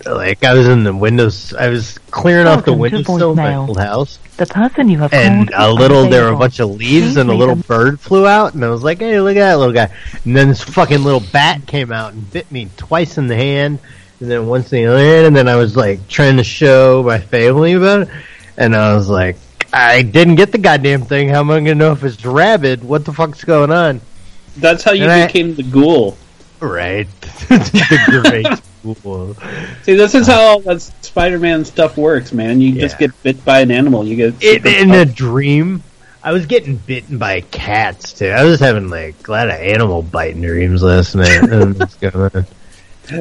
[0.05, 3.55] like I was in the windows, I was clearing off the Welcome windowsill of my
[3.55, 6.69] old house, The person you have and a is little, there were a bunch of
[6.71, 9.35] leaves, Please and a little a- bird flew out, and I was like, hey, look
[9.37, 9.89] at that little guy.
[10.25, 13.79] And then this fucking little bat came out and bit me twice in the hand,
[14.19, 17.03] and then once in the other hand, and then I was like trying to show
[17.05, 18.09] my family about it,
[18.57, 19.37] and I was like,
[19.71, 21.29] I didn't get the goddamn thing.
[21.29, 22.83] How am I gonna know if it's rabid?
[22.83, 24.01] What the fuck's going on?
[24.57, 26.15] That's how you And I- became the ghoul.
[26.59, 27.07] right.
[27.49, 28.47] the great
[28.83, 29.35] school.
[29.83, 32.61] See, this is how all that Spider-Man stuff works, man.
[32.61, 34.05] You just get bit by an animal.
[34.05, 35.83] You get In, super in a dream,
[36.21, 38.27] I was getting bitten by cats too.
[38.27, 41.41] I was having like a lot of animal biting dreams last night.
[41.77, 42.45] What's going on?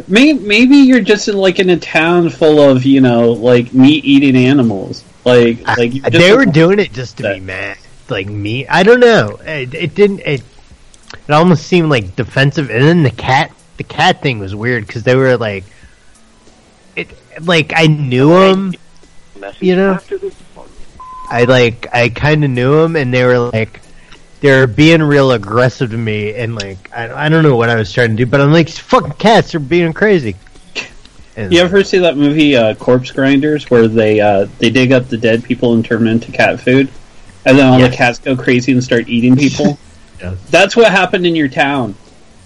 [0.07, 4.05] Maybe, maybe you're just in, like in a town full of you know like meat
[4.05, 5.03] eating animals.
[5.25, 8.65] Like like you just they were doing it just to be mad, like me.
[8.69, 9.41] I don't know.
[9.45, 10.21] It, it didn't.
[10.21, 10.45] It
[11.27, 13.51] it almost seemed like defensive, and then the cat,
[13.83, 15.65] the cat thing was weird because they were like,
[16.95, 17.09] it
[17.45, 18.75] like I knew them,
[19.61, 19.99] you know.
[21.29, 23.81] I like I kind of knew them, and they were like
[24.41, 27.93] they're being real aggressive to me, and like I, I don't know what I was
[27.93, 30.37] trying to do, but I'm like fucking cats are being crazy.
[31.35, 35.09] And You ever see that movie uh, Corpse Grinders, where they uh, they dig up
[35.09, 36.89] the dead people and turn them into cat food,
[37.47, 39.79] and then all the cats go crazy and start eating people?
[40.21, 40.37] Yeah.
[40.51, 41.97] That's what happened in your town.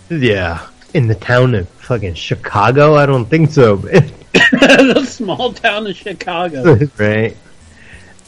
[0.09, 3.76] yeah, in the town of fucking Chicago, I don't think so.
[3.76, 4.11] man.
[4.32, 6.78] the small town of Chicago.
[6.98, 7.37] right.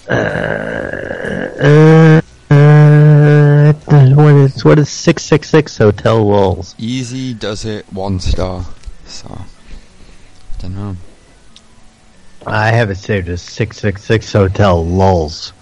[0.09, 0.13] Uh,
[1.63, 3.73] uh, uh,
[4.15, 6.75] what is what is six six six Hotel Walls?
[6.79, 8.67] Easy does it one star.
[9.07, 9.45] So,
[10.59, 10.97] don't know.
[12.47, 15.53] I have it saved as six six six Hotel Lulls.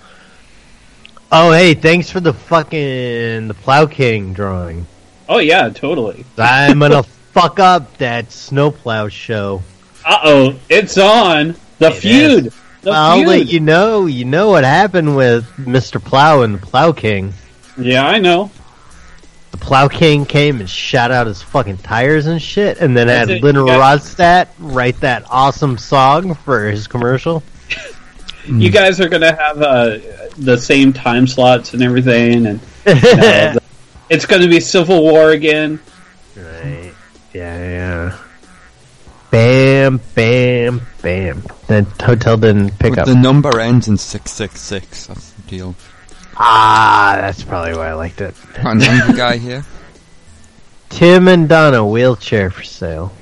[1.31, 4.87] Oh hey, thanks for the fucking the Plow King drawing.
[5.29, 6.25] Oh yeah, totally.
[6.39, 9.63] I'm gonna fuck up that snowplow show.
[10.05, 12.53] Uh oh, it's on the feud.
[12.83, 13.29] The I'll feud.
[13.29, 14.07] let you know.
[14.07, 16.03] You know what happened with Mr.
[16.03, 17.33] Plow and the Plow King.
[17.77, 18.51] Yeah, I know.
[19.51, 23.29] The Plow King came and shot out his fucking tires and shit, and then That's
[23.29, 27.43] had it, Lynn you got- Ronstadt write that awesome song for his commercial.
[28.49, 29.99] You guys are gonna have uh,
[30.39, 33.61] the same time slots and everything, and you know, the-
[34.09, 35.81] it's gonna be Civil War again.
[36.37, 36.93] Right.
[37.33, 38.19] Yeah, yeah.
[39.31, 41.43] Bam, bam, bam.
[41.67, 43.07] The hotel didn't pick But up.
[43.07, 45.07] the number ends in 666.
[45.09, 45.75] That's the deal.
[46.37, 48.35] Ah, that's probably why I liked it.
[48.55, 49.65] Got an angry guy here.
[50.91, 53.13] Tim and Donna wheelchair for sale.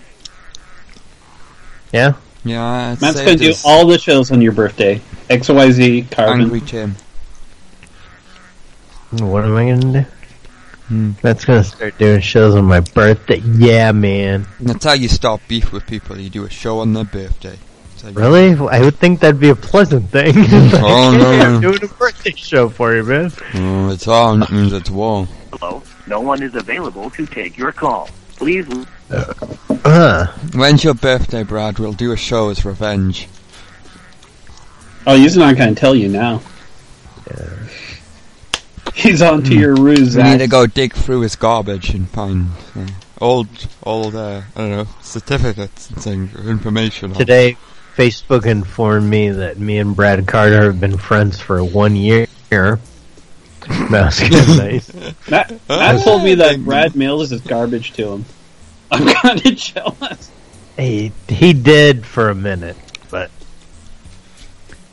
[1.93, 2.15] Yeah.
[2.45, 5.01] Yeah, it's Matt's gonna do all the shows on your birthday.
[5.31, 6.43] X Y Z Carbon.
[6.43, 6.95] Angry Tim.
[9.13, 10.07] What am I gonna do?
[10.91, 13.39] That's gonna start doing shows on my birthday.
[13.39, 14.47] Yeah, man.
[14.61, 16.19] That's how you start beef with people.
[16.19, 17.59] You do a show on their birthday.
[17.97, 18.69] So you- Really?
[18.69, 20.35] I would think that'd be a pleasant thing.
[20.37, 23.33] Oh, no, Hey, I'm doing a birthday show for you, man.
[23.55, 24.43] Oh, it's on.
[24.45, 25.27] It means it's war.
[25.55, 25.83] Hello.
[26.07, 28.11] No one is available to take your call.
[28.37, 28.67] Please.
[29.11, 31.79] Uh, When's your birthday, Brad?
[31.79, 33.27] We'll do a show as revenge.
[35.07, 36.43] Oh, he's not gonna tell you now.
[38.95, 40.01] He's on to your ruse.
[40.01, 40.33] We Zach.
[40.33, 42.87] need to go dig through his garbage and find uh,
[43.21, 43.49] old,
[43.83, 47.11] old, uh, I don't know, certificates and things, or information.
[47.11, 47.57] on- today,
[47.97, 52.27] Facebook informed me that me and Brad Carter have been friends for one year.
[52.51, 54.93] That's kind nice.
[55.29, 58.25] Matt, Matt told me that Brad mails his garbage to him.
[58.93, 60.31] I'm kind of jealous.
[60.77, 62.77] He he did for a minute,
[63.11, 63.31] but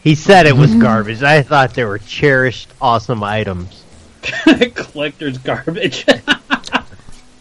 [0.04, 1.22] he said it was garbage.
[1.22, 3.81] I thought they were cherished, awesome items.
[4.76, 6.06] Collector's garbage.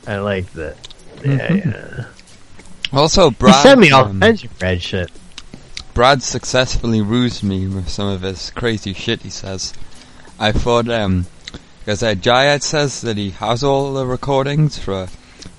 [0.07, 0.77] I like that.
[1.23, 2.05] Yeah, yeah.
[2.95, 5.11] Also, He Brad sent me all um, kinds of red shit.
[5.93, 9.75] Brad successfully rused me with some of his crazy shit he says.
[10.38, 11.27] I thought, um,
[11.81, 15.09] because uh, Jayad says that he has all the recordings for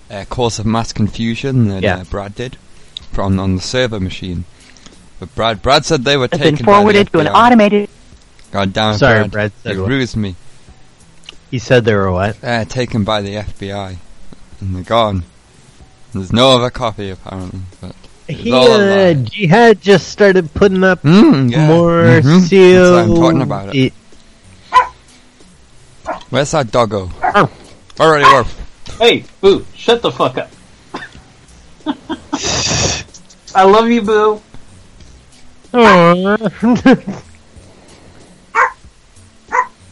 [0.10, 1.98] a course of mass confusion that Yeah.
[1.98, 2.58] uh, Brad did
[3.12, 4.46] from on the server machine.
[5.20, 7.88] But Brad, Brad said they were Has been taken by the forwarded to an automated.
[8.52, 9.32] God damn it, Sorry, Brad.
[9.32, 9.92] Brad said you what?
[9.92, 10.36] rused me.
[11.52, 12.42] He said they were what?
[12.44, 13.98] Uh, taken by the FBI.
[14.62, 15.24] And they're gone.
[16.14, 17.96] There's no other copy apparently, but
[18.28, 19.14] He all uh, lie.
[19.16, 21.68] Jihad just started putting up Mm, yeah.
[21.68, 22.04] more.
[22.04, 22.94] That's seal.
[22.94, 23.94] why I'm talking about it.
[26.30, 27.10] Where's that doggo?
[28.00, 28.98] Already worth.
[29.00, 30.52] hey, Boo, shut the fuck up.
[33.56, 34.42] I love you, Boo.
[35.74, 36.38] Aw.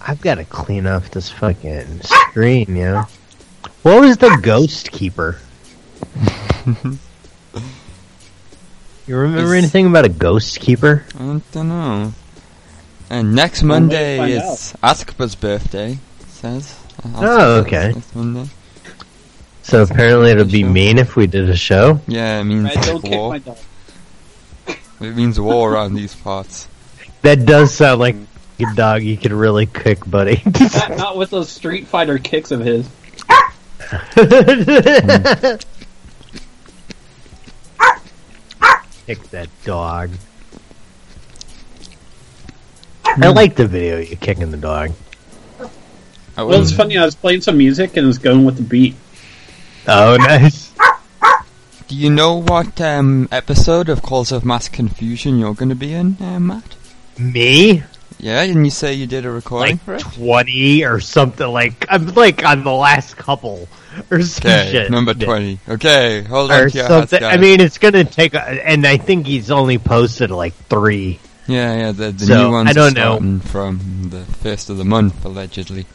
[0.10, 3.04] I've got to clean up this fucking screen, yo.
[3.84, 5.38] What was the Ghost Keeper?
[6.66, 6.98] you
[9.16, 11.06] remember It's- anything about a Ghost Keeper?
[11.14, 12.14] I don't know.
[13.12, 16.00] And next Well, let's Monday is Askapa's birthday.
[16.28, 16.76] Says.
[17.04, 17.92] Uh, Oh, okay.
[17.94, 18.50] Next Monday.
[19.62, 22.02] So apparently it'll be mean if we did a show.
[22.08, 23.30] Yeah, it means Brad, don't kick war.
[23.30, 23.58] my dog.
[25.02, 26.68] It means war around these parts.
[27.22, 28.16] That does sound like
[28.76, 30.42] dog you can really kick, buddy.
[30.60, 32.88] not, not with those Street Fighter kicks of his.
[39.06, 40.12] Kick that dog.
[43.20, 43.24] Mm.
[43.24, 43.36] I hmm.
[43.36, 44.92] like the video you kicking the dog.
[46.38, 46.98] Well, it's funny.
[46.98, 48.96] I was playing some music and it was going with the beat.
[49.88, 50.72] Oh, nice.
[51.88, 55.94] Do you know what um, episode of Calls of Mass Confusion you're going to be
[55.94, 56.76] in, uh, Matt?
[57.18, 57.84] Me?
[58.20, 60.02] Yeah, and you say you did a recording Like for it?
[60.02, 61.48] twenty or something.
[61.48, 63.68] Like I'm like on the last couple
[64.12, 64.92] or some Okay, shit.
[64.92, 65.60] number 20.
[65.70, 67.24] Okay, hold on Or to your hats, something.
[67.24, 71.20] I mean, it's gonna take, a, and I think he's only posted like three.
[71.48, 73.40] Yeah, yeah, the, the So, new ones I don't are know.
[73.40, 75.86] from the first of the month, allegedly.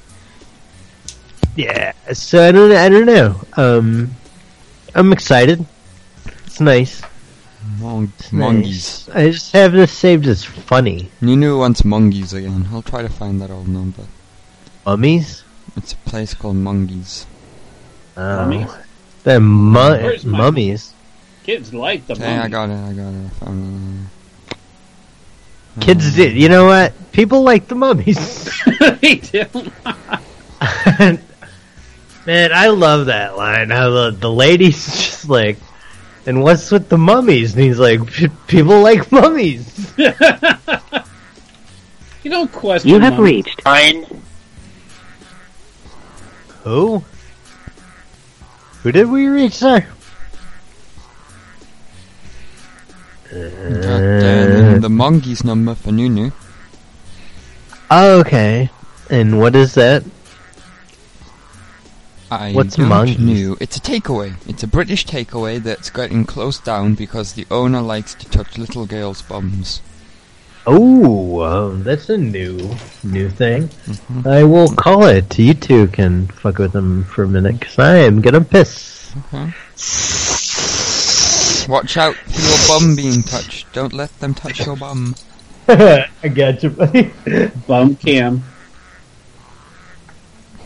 [1.57, 3.41] Yeah, so I don't, I don't know.
[3.57, 4.11] Um,
[4.95, 5.65] I'm excited.
[6.47, 7.01] It's nice.
[7.79, 9.15] Mong- It's mongies.
[9.15, 11.11] I just have this saved as funny.
[11.21, 12.69] Nunu wants mongies again.
[12.73, 14.05] I'll try to find that old number.
[14.87, 15.43] Mummies?
[15.77, 17.25] It's a place called Mongies.
[18.17, 18.47] Oh.
[18.47, 18.71] Mummies?
[19.25, 20.93] The mu- Where's my- mummies.
[21.43, 22.51] Kids like the Okay, I mummy.
[22.51, 23.27] got it, I got it.
[23.27, 24.09] I found
[25.81, 26.37] Kids uh, did.
[26.37, 26.93] You know what?
[27.13, 28.51] People like the mummies.
[29.01, 29.45] they do.
[32.27, 33.71] Man, I love that line.
[33.71, 35.59] How the the lady's just like,
[36.27, 37.55] and what's with the mummies?
[37.55, 38.01] And he's like,
[38.47, 39.93] people like mummies.
[42.25, 42.89] You don't question.
[42.89, 43.33] You have mummy.
[43.33, 44.07] reached Fine.
[46.63, 47.05] Who?
[48.83, 49.87] Who did we reach there?
[53.31, 53.83] it.
[53.83, 56.31] Got uh, the Mongies number for Nunu.
[57.91, 58.71] Oh, okay.
[59.11, 60.03] And what is that?
[62.41, 63.19] I What's don't Mongies?
[63.19, 63.57] know.
[63.61, 64.35] It's a takeaway.
[64.49, 68.87] It's a British takeaway that's getting closed down because the owner likes to touch little
[68.87, 69.81] girls' bums.
[70.67, 73.69] Oh, um, that's a new new thing.
[74.25, 75.39] I will call it.
[75.39, 79.13] You two can fuck with them for a minute, cause I am gonna piss.
[79.27, 79.53] Okay.
[81.69, 83.73] Watch out for your bum being touched.
[83.73, 85.15] Don't let them touch your bum.
[85.69, 87.13] I got you, buddy.
[87.67, 88.43] Bum cam.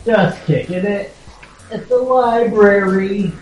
[0.04, 1.14] Just kicking it
[1.70, 3.32] at the library.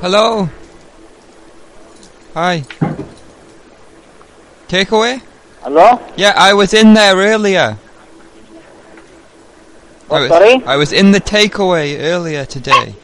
[0.00, 0.48] Hello.
[2.34, 2.64] Hi.
[4.68, 5.20] Takeaway?
[5.60, 6.00] Hello?
[6.16, 7.78] Yeah, I was in there earlier.
[10.08, 10.64] Oh, I was, sorry?
[10.64, 12.94] I was in the takeaway earlier today.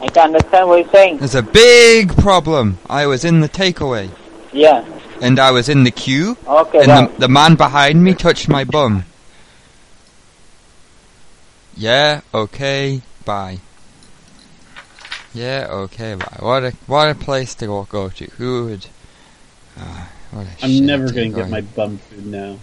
[0.00, 1.18] I can't understand what you're saying.
[1.18, 2.78] There's a big problem.
[2.88, 4.10] I was in the takeaway.
[4.52, 4.84] Yeah.
[5.24, 6.36] And I was in the queue.
[6.46, 7.12] Okay, and right.
[7.12, 9.04] the, the man behind me touched my bum.
[11.76, 13.58] Yeah, okay, bye.
[15.32, 16.36] Yeah, okay, bye.
[16.40, 18.24] What a what a place to go, go to.
[18.38, 18.86] Who would?
[19.76, 21.50] Uh, what a I'm shitty never gonna get takeaway.
[21.50, 22.58] my bum food now.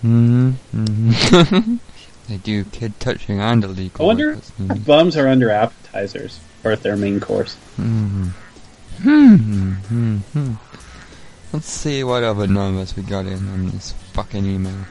[0.00, 1.76] hmm hmm
[2.28, 4.04] they do kid touching and illegal.
[4.04, 4.52] I wonder workers.
[4.58, 7.56] if bums are under appetizers or if they're main course.
[7.76, 8.28] Hmm.
[9.02, 10.52] Hmm.
[11.54, 14.86] Let's see what other numbers we got in on this fucking email.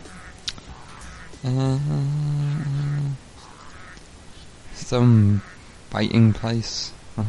[1.44, 1.78] Uh,
[4.74, 5.42] some
[5.90, 6.94] biting place.
[7.18, 7.24] Uh,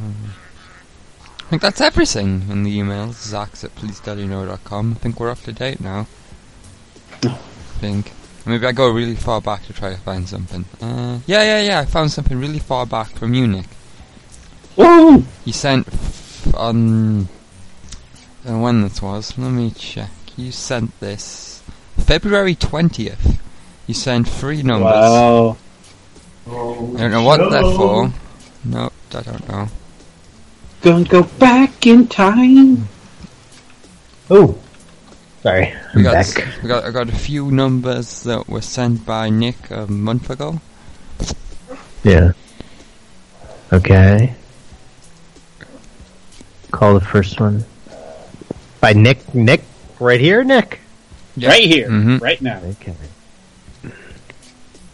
[1.41, 3.15] I think that's everything in the emails.
[3.33, 4.93] Zax at pleasedaddyno.com.
[4.93, 6.07] I think we're up to date now.
[7.25, 7.37] I
[7.81, 8.13] think.
[8.47, 10.65] Maybe I go really far back to try to find something.
[10.81, 11.81] Uh, yeah, yeah, yeah.
[11.81, 13.67] I found something really far back from Munich.
[14.77, 15.25] Woo!
[15.45, 17.29] You sent f- on.
[18.45, 19.37] Know when this was.
[19.39, 20.11] Let me check.
[20.37, 21.63] You sent this
[21.97, 23.41] February twentieth.
[23.87, 24.93] You sent three numbers.
[24.93, 25.57] Wow.
[26.47, 28.13] I don't know what they're for.
[28.65, 29.69] No, I don't know.
[30.83, 32.89] Gonna go back in time.
[34.31, 34.59] Oh,
[35.43, 36.63] sorry, We I'm got, back.
[36.63, 40.61] we got I got a few numbers that were sent by Nick a month ago.
[42.03, 42.33] Yeah.
[43.73, 44.35] Okay.
[46.71, 47.65] Call the first one.
[48.85, 49.35] By Nick.
[49.35, 49.63] Nick,
[49.99, 50.79] right here, Nick.
[51.41, 52.21] Right here, Mhm.
[52.21, 52.61] right now.
[52.73, 52.93] Okay.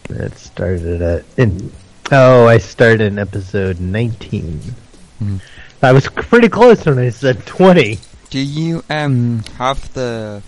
[0.07, 1.25] That started at.
[1.35, 1.73] In,
[2.09, 4.75] oh, I started in episode 19.
[5.21, 5.41] Mhm.
[5.83, 7.99] I was pretty close when I said 20.
[8.29, 10.41] Do you um have the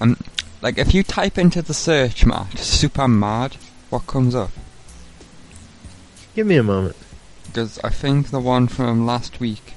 [0.00, 0.16] um
[0.60, 3.54] like if you type into the search mat super mad,
[3.90, 4.50] what comes up?
[6.34, 6.96] Give me a moment.
[7.46, 9.74] Because I think the one from last week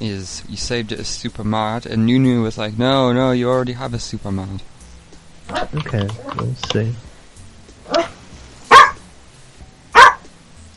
[0.00, 3.72] is you saved it as super mad, and Nunu was like, no, no, you already
[3.72, 4.62] have a super mad.
[5.74, 6.94] Okay, let's see.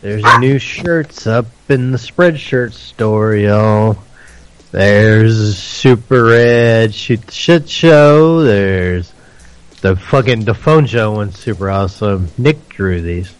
[0.01, 3.97] There's new shirts up in the Spreadshirt store, y'all.
[4.71, 8.43] There's Super Red Shoot the Shit Show.
[8.43, 9.11] There's
[9.81, 12.29] the fucking the phone show one's super awesome.
[12.37, 13.33] Nick drew these.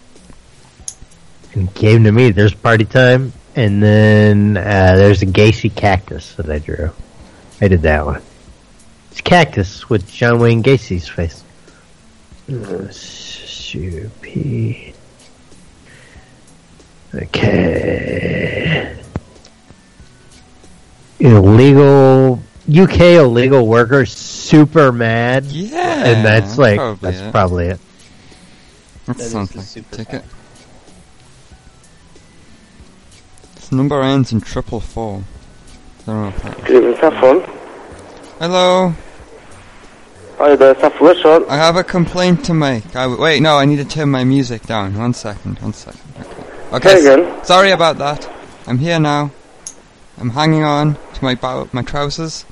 [1.54, 2.32] and came to me.
[2.32, 6.92] There's party time, and then uh, there's a Gacy cactus that I drew.
[7.60, 8.22] I did that one.
[9.10, 11.44] It's a cactus with John Wayne Gacy's face.
[12.50, 12.88] Uh,
[14.22, 14.94] P.
[17.14, 18.96] Okay.
[21.20, 22.40] Illegal
[22.70, 25.46] UK illegal workers super mad.
[25.46, 27.32] Yeah, and that's like probably that's it.
[27.32, 27.80] probably it.
[29.06, 29.78] That is sounds
[33.70, 34.28] the like super a ticket.
[34.28, 35.24] This number ends in triple four.
[36.02, 37.44] I don't know if that- Good evening, Saffron.
[38.40, 38.94] Hello.
[40.38, 41.46] Hi there, Saffron Restaurant.
[41.50, 42.96] I have a complaint to make.
[42.96, 44.96] I w- wait, no, I need to turn my music down.
[44.98, 46.00] One second, one second.
[46.74, 46.90] Okay.
[46.92, 47.00] Okay.
[47.00, 47.44] Again.
[47.44, 48.30] sorry about that.
[48.68, 49.32] I'm here now.
[50.20, 52.46] I'm hanging on to my bow- my trousers.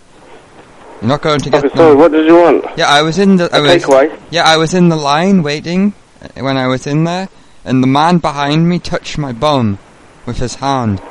[1.02, 2.00] You're not going to get Okay, sorry, them.
[2.00, 2.66] what did you want?
[2.78, 3.50] Yeah, I was in the.
[3.54, 4.18] I was, takeaway?
[4.32, 7.28] Yeah, I was in the line waiting uh, when I was in there,
[7.66, 9.78] and the man behind me touched my bum
[10.26, 11.02] with his hand.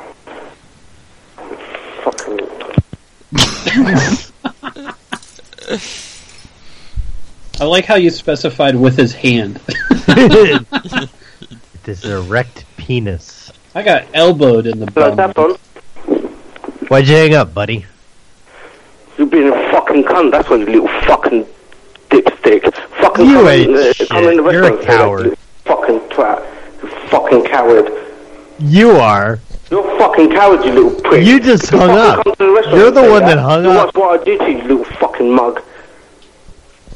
[2.03, 2.39] Fucking
[7.59, 9.59] I like how you specified with his hand.
[11.83, 13.51] This erect penis.
[13.75, 15.33] I got elbowed in the Hello, bum.
[15.35, 15.51] Saffron.
[16.87, 17.85] Why'd you hang up, buddy?
[19.19, 21.45] You being a fucking cunt, that's what you little fucking
[22.09, 22.73] dipstick.
[22.99, 24.09] Fucking You come ain't in, shit.
[24.09, 24.79] come in the You're a restaurant.
[24.79, 25.37] and say that, coward.
[25.65, 26.43] Fucking twat.
[26.81, 27.87] You fucking coward.
[28.59, 29.39] You are.
[29.69, 31.25] You're a fucking coward, you little prick.
[31.25, 32.23] You just hung up.
[32.23, 33.87] come to the You're the one that hung you up.
[33.87, 35.61] Watch what I do to you, you little fucking mug.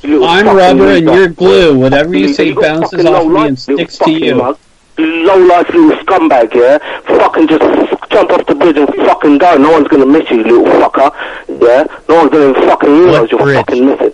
[0.02, 1.78] You little I'm fucking rubber and you're glue.
[1.78, 4.36] Whatever you You say bounces off me and sticks to you.
[4.36, 4.58] Mug.
[5.00, 6.78] Low life little scumbag, yeah?
[7.04, 7.62] Fucking just
[8.10, 9.56] jump off the bridge and fucking die.
[9.56, 11.10] No one's gonna miss you, little fucker.
[11.48, 11.86] Yeah?
[12.10, 14.12] No one's gonna fucking realize you're fucking missing.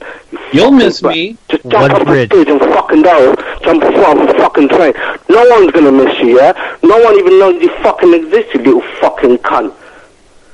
[0.53, 1.37] You'll miss me.
[1.49, 3.33] Just jump off the bridge and fucking die.
[3.63, 4.93] Jump off the fucking train.
[5.27, 6.77] No one's gonna miss you, yeah?
[6.83, 9.73] No one even knows you fucking exist, you little fucking cunt.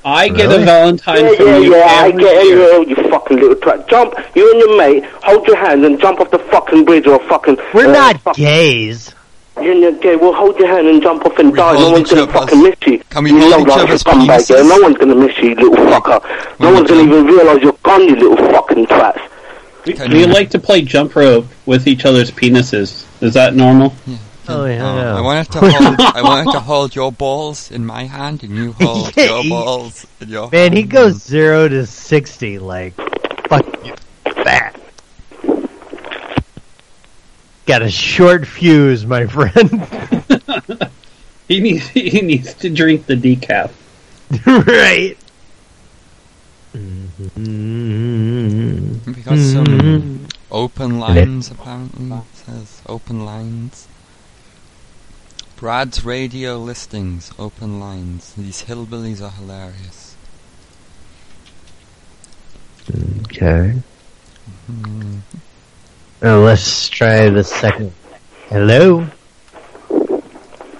[0.06, 0.64] I get Really?
[0.64, 2.82] a Valentine yeah, from yeah, you yeah, I get year.
[2.82, 3.88] it, you fucking little twat.
[3.88, 7.20] Jump, you and your mate, hold your hands and jump off the fucking bridge or
[7.28, 7.58] fucking...
[7.74, 9.14] We're uh, not fuck- gays.
[9.64, 11.74] You and your gay, well hold your hand and jump off and die.
[11.74, 13.00] No one's gonna other's- fucking miss you.
[13.10, 14.38] Can we you hold low each life other's scumbag, yeah?
[14.38, 14.70] penises?
[14.70, 16.60] No one's gonna miss you, you little fucker.
[16.60, 17.12] No one's gonna jump?
[17.14, 19.22] even realise you're gone, you little fucking twats.
[19.86, 23.06] We, we like to play jump rope with each other's penises.
[23.24, 23.94] Is that normal?
[24.06, 24.18] Yeah.
[24.50, 24.84] Oh yeah.
[25.14, 26.00] Oh, I wanted to hold.
[26.16, 29.50] I wanted to hold your balls in my hand, and you hold Yeah, your he-
[29.50, 30.50] balls in your.
[30.52, 32.94] Man, he goes zero to sixty like
[33.48, 33.96] fucking
[34.44, 34.76] that.
[37.66, 39.88] Got a short fuse, my friend.
[41.52, 43.72] He needs he needs to drink the decaf.
[44.48, 45.18] right.
[46.74, 46.80] We
[49.22, 50.26] got some mm-hmm.
[50.50, 52.16] open lines apparently.
[52.16, 53.90] It says open lines.
[55.58, 58.34] Brad's radio listings, open lines.
[58.36, 60.16] These hillbillies are hilarious.
[63.24, 63.82] Okay.
[64.72, 65.18] Mm-hmm.
[66.24, 67.92] Uh, let's try the second.
[68.50, 69.08] Hello.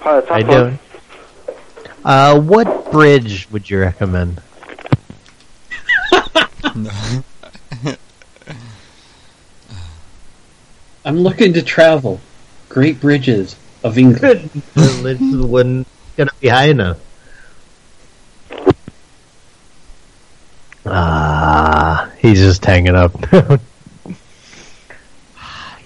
[0.00, 0.78] Hi, How you doing?
[2.04, 4.40] Uh, what bridge would you recommend?
[11.04, 12.20] I'm looking to travel.
[12.68, 14.48] Great bridges of England.
[14.76, 17.00] This wouldn't gonna be high enough.
[20.86, 23.12] Ah, he's just hanging up.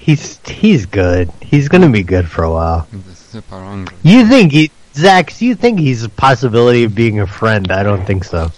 [0.06, 1.30] he's he's good.
[1.42, 2.86] He's gonna be good for a while.
[4.02, 5.40] You think he, Zach?
[5.42, 7.70] You think he's a possibility of being a friend?
[7.70, 8.50] I don't think so.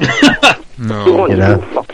[0.76, 1.28] No.
[1.28, 1.84] You know,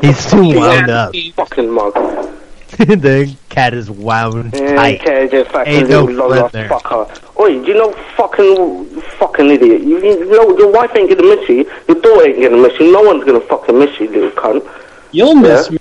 [0.00, 1.14] he's too wound up.
[1.36, 1.92] Fucking mug.
[2.78, 5.00] the cat is wound Yeah, tight.
[5.02, 6.68] okay, just fucking Ain't no little friend low there.
[6.70, 7.38] fucker.
[7.40, 8.86] Oi, you know, fucking,
[9.18, 9.82] fucking idiot.
[9.82, 11.70] You, you know, your wife ain't gonna miss you.
[11.86, 12.90] Your daughter ain't gonna miss you.
[12.90, 14.66] No one's gonna fucking miss you, little cunt.
[15.12, 15.72] You'll miss Yeah?
[15.72, 15.78] me.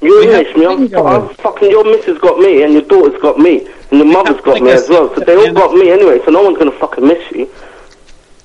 [0.00, 0.66] You We have miss me.
[0.66, 1.70] I'm, I'm fucking.
[1.70, 4.88] Your missus got me, and your daughter's got me, and your mother's got me as
[4.88, 5.14] well.
[5.14, 6.20] So they all got me anyway.
[6.24, 7.50] So no one's gonna fucking miss you.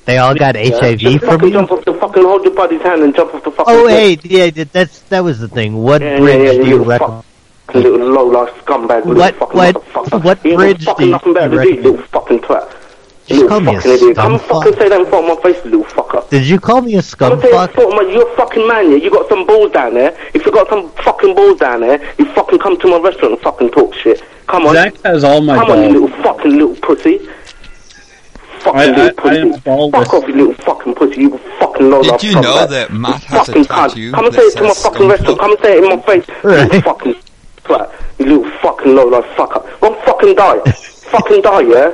[0.05, 0.79] They all got Yeah?
[0.79, 1.53] HIV Just from fucking you.
[1.53, 3.73] jump off the fucking hold your buddy's hand and jump off the fucking.
[3.73, 5.75] Oh, hey, yeah, that- that's that was the thing.
[5.81, 7.23] What Yeah, yeah, bridge yeah, do you you little recommend?
[7.67, 9.05] fucking little low life scumbag.
[9.05, 11.57] What- little fucking what- what you ain't got bridge do fucking you- nothing better you
[11.59, 11.85] to do, you recommend?
[11.97, 12.71] little fucking twat.
[13.27, 14.15] Just You call little me a fucking idiot.
[14.17, 16.29] Come fucking say that in front of my face, you little fucker.
[16.29, 17.51] Did you call me a Come scum say fuck?
[17.51, 18.97] that in front of my, you're a fucking man, yeah?
[18.97, 20.15] You got some balls down there.
[20.35, 23.41] If you got some fucking balls down there, you fucking come to my restaurant and
[23.41, 24.21] fucking talk shit.
[24.47, 24.73] Come on.
[24.75, 27.17] Zach has all my Come on, you little fucking little pussy.
[28.59, 29.41] Fucking I- little I- I pussy.
[29.41, 29.91] am.
[29.91, 31.21] Fuck off, you little fucking pussy.
[31.21, 34.15] You fucking low Did you know that Matt has a fucking tattoo cunt.
[34.15, 35.39] Come and that say it to my fucking restaurant.
[35.39, 36.25] Come and say it in my face.
[36.43, 37.15] You little fucking
[37.63, 37.91] twat.
[38.19, 39.79] You little fucking low life fucker.
[39.81, 40.59] Go and fucking die.
[41.11, 41.91] fucking die, yeah?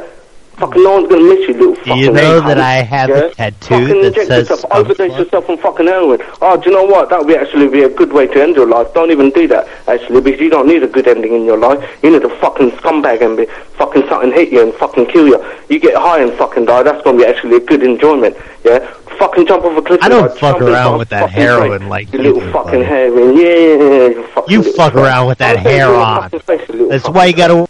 [0.62, 3.16] Fucking no one's gonna miss you, little Do fucking you know that I have yeah?
[3.26, 3.58] a tattoo
[3.88, 6.20] fucking that says yourself, overdose yourself on fucking heroin.
[6.40, 7.10] Oh, do you know what?
[7.10, 8.94] That would be actually be a good way to end your life.
[8.94, 11.82] Don't even do that, actually, because you don't need a good ending in your life.
[12.04, 13.46] You need a fucking scumbag and be
[13.78, 15.44] fucking something hit you and fucking kill you.
[15.68, 16.84] You get high and fucking die.
[16.84, 18.38] That's gonna be actually a good enjoyment.
[18.64, 18.80] Yeah.
[19.18, 20.00] Fucking jump off a cliff.
[20.04, 20.40] I and don't die.
[20.40, 21.90] fuck around with that heroin place.
[21.90, 22.84] like you you little do, fucking buddy.
[22.86, 23.36] heroin.
[23.38, 23.46] Yeah.
[23.46, 24.96] You, fucking You fuck fuck.
[24.96, 26.30] around with that I'll hair on.
[26.30, 27.68] face, That's why you gotta.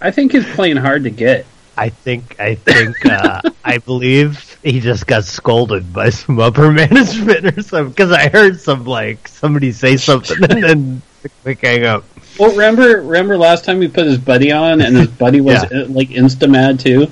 [0.00, 1.46] I think he's playing hard to get.
[1.76, 2.38] I think.
[2.38, 3.04] I think.
[3.06, 8.28] uh I believe he just got scolded by some upper management or something because I
[8.28, 12.04] heard some like somebody say something and then the quick hang up.
[12.38, 15.80] Well, remember, remember last time we put his buddy on, and his buddy was Yeah.
[15.82, 17.08] uh, like insta mad too.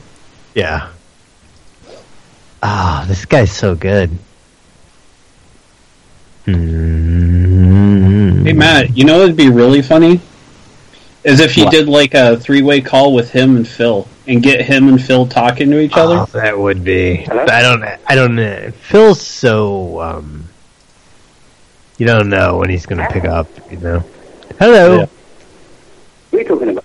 [0.55, 0.89] Yeah.
[2.63, 4.11] Ah, this guy's so good.
[7.11, 8.45] Hmm.
[8.45, 10.21] Hey Matt, you know it'd be really funny?
[11.23, 11.73] Is if you What?
[11.73, 15.71] did like a three-way call with him and Phil, and get him and Phil talking
[15.71, 16.33] to each Oh, other.
[16.41, 17.27] that would be.
[17.29, 17.83] I don't.
[18.07, 18.71] I don't know.
[18.71, 20.01] Phil's so.
[20.01, 20.45] um
[21.99, 23.49] You don't know when he's going to pick up.
[23.71, 24.05] You know.
[24.59, 25.01] Hello.
[25.01, 25.11] What
[26.33, 26.85] are you talking about?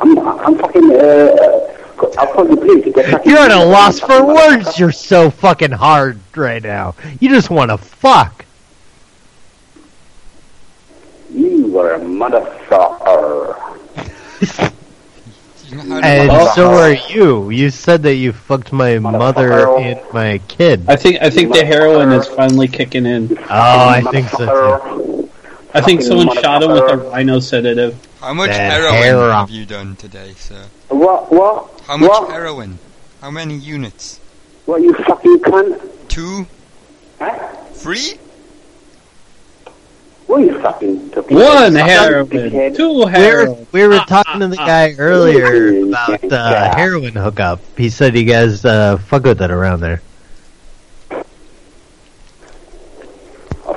[0.00, 1.76] I'm, I'm fucking, uh,
[2.18, 4.78] I'll probably believe to get You're at a loss for words.
[4.78, 6.94] You're so fucking hard right now.
[7.20, 8.44] You just want to fuck.
[11.32, 13.60] You are a motherfucker.
[15.80, 16.52] And Oh.
[16.54, 17.50] so are you.
[17.50, 20.84] You said that you fucked my mother and my kid.
[20.88, 23.36] I think I think the heroin is finally kicking in.
[23.50, 25.30] Oh, I think so too.
[25.74, 27.96] I think someone shot him with a rhino sedative.
[28.20, 29.30] How much That heroin heroin.
[29.34, 30.62] have you done today, sir?
[30.88, 31.82] What, what?
[31.86, 32.30] How much What?
[32.30, 32.78] heroin?
[33.20, 34.20] How many units?
[34.66, 35.80] What, you fucking cunt?
[36.08, 36.46] Two?
[37.18, 37.34] Huh?
[37.74, 38.14] Three?
[40.34, 42.76] What are you fucking talking One heroin, Dickhead.
[42.76, 43.66] two We were, heroin.
[43.70, 44.96] we were talking to the ah, guy ah.
[44.98, 47.60] earlier about the heroin hookup.
[47.76, 50.02] He said you guys uh, fuck with that around there.
[51.12, 51.22] Oh,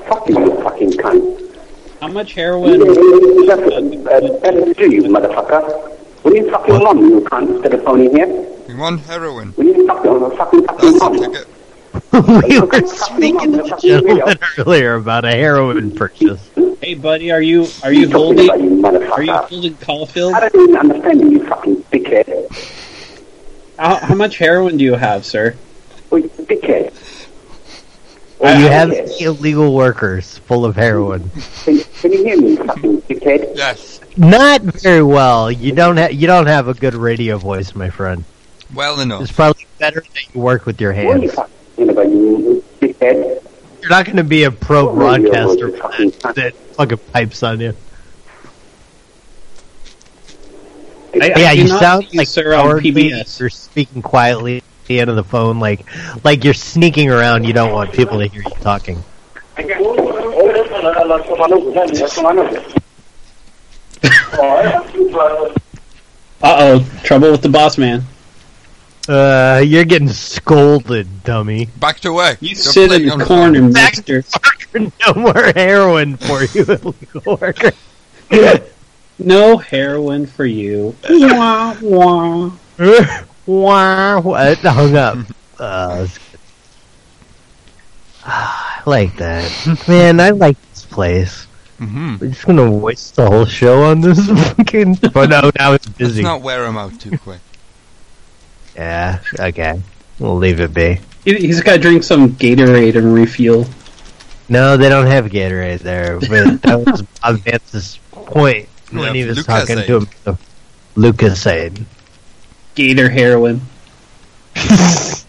[0.08, 1.55] fuck you, you fucking cunt.
[2.01, 2.80] How much heroin?
[2.80, 6.24] That's uh, uh, uh better to you, motherfucker.
[6.24, 8.26] Will you fucking mum, you cunt, instead of phoning here?
[8.68, 9.53] We want heroin.
[9.58, 10.66] Will you fucking, fucking,
[10.97, 11.45] fucking mum?
[12.14, 16.49] we were speaking to the gentleman earlier about a heroin purchase.
[16.82, 18.49] Hey, buddy, are you are you holding
[18.86, 20.34] are you holding Caulfield?
[20.34, 22.74] I don't even understand you, you fucking dickhead.
[23.78, 25.55] How, how much heroin do you have, sir?
[26.12, 26.93] You dickhead.
[28.39, 31.30] Well, you have illegal workers full of heroin.
[31.64, 33.55] Can, can you hear me, you fucking dickhead?
[33.58, 33.99] Yes.
[34.16, 35.51] Not very well.
[35.51, 38.24] You don't have you don't have a good radio voice, my friend.
[38.74, 39.24] Well enough.
[39.24, 41.34] It's probably better that you work with your What are you hands.
[41.34, 41.66] fucking you dickhead?
[41.78, 41.88] You're
[43.90, 46.36] not going to be a pro What radio broadcaster voice, you fucking cunt?
[46.36, 47.74] that fucking pipes on you.
[51.22, 52.80] I, I yeah, you cannot sound like sir on.
[52.80, 53.40] PBS.
[53.40, 55.86] You're speaking quietly at the end of the phone, like
[56.24, 57.46] like you're sneaking around.
[57.46, 59.04] You don't want people to hear you talking.
[66.40, 68.04] Uh oh, trouble with the boss man.
[69.08, 71.68] Uh, you're getting scolded, dummy.
[71.80, 72.38] Back to work.
[72.41, 73.72] You You're sit in the corner, phone.
[73.74, 74.24] mister.
[74.74, 77.72] No more heroin for you, illegal worker.
[79.20, 80.95] No heroin for you.
[81.10, 82.51] Wah, wah.
[83.47, 84.58] Wah, what?
[84.60, 85.18] Hung up.
[85.58, 86.39] Uh, that's good.
[88.26, 89.86] Ah, I like that.
[89.88, 91.47] Man, I like this place.
[91.80, 92.18] Mm-hmm.
[92.20, 94.95] We're just gonna waste the whole show on this fucking.
[95.14, 96.22] But no, now it's Let's busy.
[96.22, 97.39] not wear them out too quick.
[98.78, 99.82] Yeah, okay.
[100.20, 101.00] We'll leave it be.
[101.26, 103.66] He, he's got to drink some Gatorade and refuel.
[104.50, 109.40] No, they don't have Gatorade there, but that was Bob Vance's point when he was
[109.40, 109.46] Lucozade.
[109.46, 110.08] talking to him.
[110.24, 110.38] So,
[110.96, 111.84] Lucozade.
[112.76, 113.62] Gator heroin.
[114.56, 115.26] it's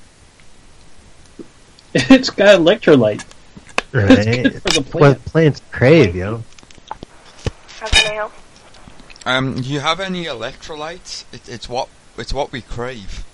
[2.30, 3.24] got electrolyte.
[3.92, 4.42] Right?
[4.42, 6.42] good for the It's what plants crave, yo.
[7.80, 8.32] How can I help?
[9.24, 11.24] Um, do you have any electrolytes?
[11.32, 11.88] It, it's what
[12.18, 13.24] it's what we crave.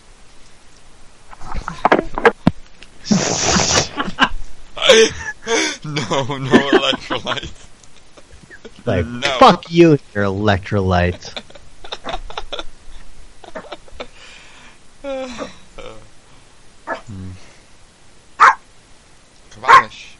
[5.84, 7.66] No, no electrolytes.
[8.86, 9.36] Like, No.
[9.38, 11.32] fuck you and your electrolytes.
[16.86, 17.30] Hmm.
[19.60, 20.16] Vanish.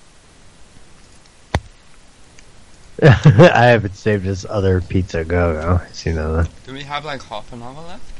[3.02, 5.80] I haven't saved this other pizza go go.
[5.92, 6.48] See that?
[6.66, 8.12] Do we have like half an hour left?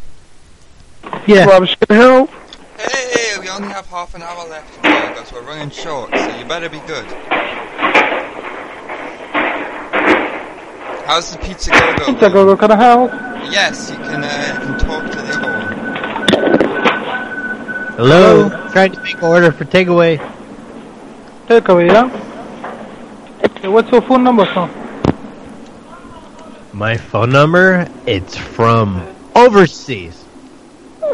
[1.29, 1.65] Yeah.
[1.91, 2.31] help?
[2.77, 6.69] Hey, we only have half an hour left, because we're running short, so you better
[6.69, 7.05] be good.
[11.07, 12.07] How's the pizza go go?
[12.07, 13.13] Pizza go go, can I help?
[13.53, 14.25] Yes, you can.
[14.25, 15.75] Uh, you can talk to the other one.
[17.97, 18.49] Hello?
[18.73, 20.19] Trying to make an order for takeaway.
[21.47, 22.11] Takeaway, yeah?
[23.45, 24.69] Okay, what's your phone number, sir?
[26.73, 27.87] My phone number?
[28.07, 29.07] It's from
[29.37, 30.24] overseas.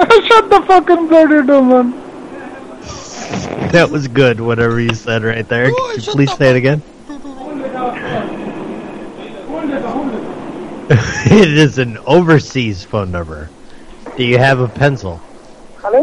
[0.29, 1.91] Shut the fucking bloody door, man.
[3.73, 5.71] That was good, whatever you said right there.
[5.71, 6.83] Could you please say it again?
[10.91, 13.51] it is an overseas phone number.
[14.17, 15.21] Do you have a pencil?
[15.77, 16.03] Hello?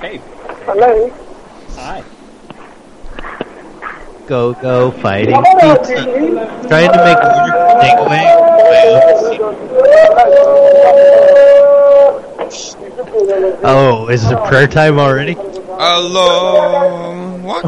[0.00, 0.22] Hey.
[0.64, 1.10] Hello?
[1.76, 2.02] Hi.
[4.26, 5.84] Go, go, fighting pizza.
[6.66, 9.17] Trying to make order for takeaway.
[13.70, 15.34] Oh, is it prayer time already?
[15.34, 17.38] Hello.
[17.42, 17.64] What?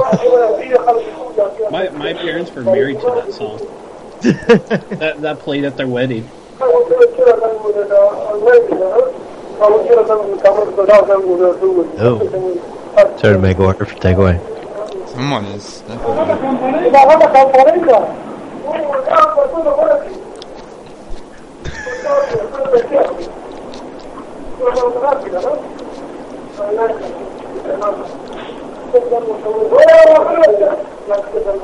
[1.70, 3.58] My my parents were married to that song.
[4.98, 6.28] that that played at their wedding.
[11.98, 13.16] Oh.
[13.20, 14.38] Trying to make order for takeaway.
[15.08, 16.90] Someone is definitely.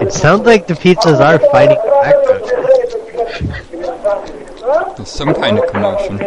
[0.00, 2.44] It sounds like the pizzas are fighting the background.
[4.96, 6.20] There's some kind of commotion.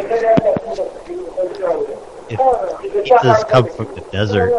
[2.30, 2.40] If
[3.04, 4.52] pizzas come from the desert.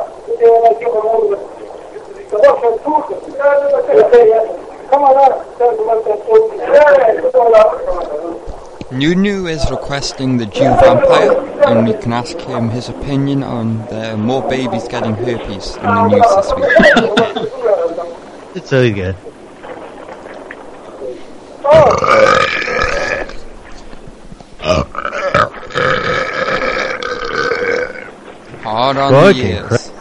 [8.92, 11.38] Nunu is requesting the Jew vampire,
[11.68, 16.08] and we can ask him his opinion on the more babies getting herpes in the
[16.08, 16.64] news this week.
[18.56, 19.14] It's really good.
[28.62, 29.92] Hard on the ears.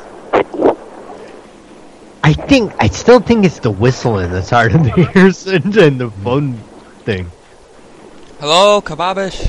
[2.23, 6.01] I think, I still think it's the whistling that's hard in the ears and, and
[6.01, 6.57] the phone
[7.05, 7.29] thing.
[8.39, 9.47] Hello, Kababish.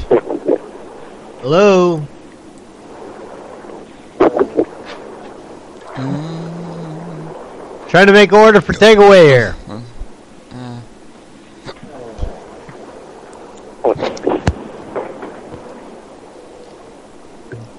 [1.43, 2.03] Hello?
[7.89, 9.57] Trying to make order for takeaway here.
[10.53, 10.81] Uh,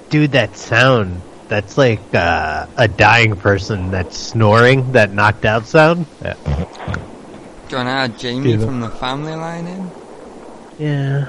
[0.09, 1.21] Dude, that sound.
[1.47, 6.05] That's like uh, a dying person that's snoring, that knocked out sound.
[6.21, 6.33] Yeah.
[6.35, 8.65] do you want to add Jamie Yeah.
[8.65, 9.91] from the family line in?
[10.77, 11.27] Yeah.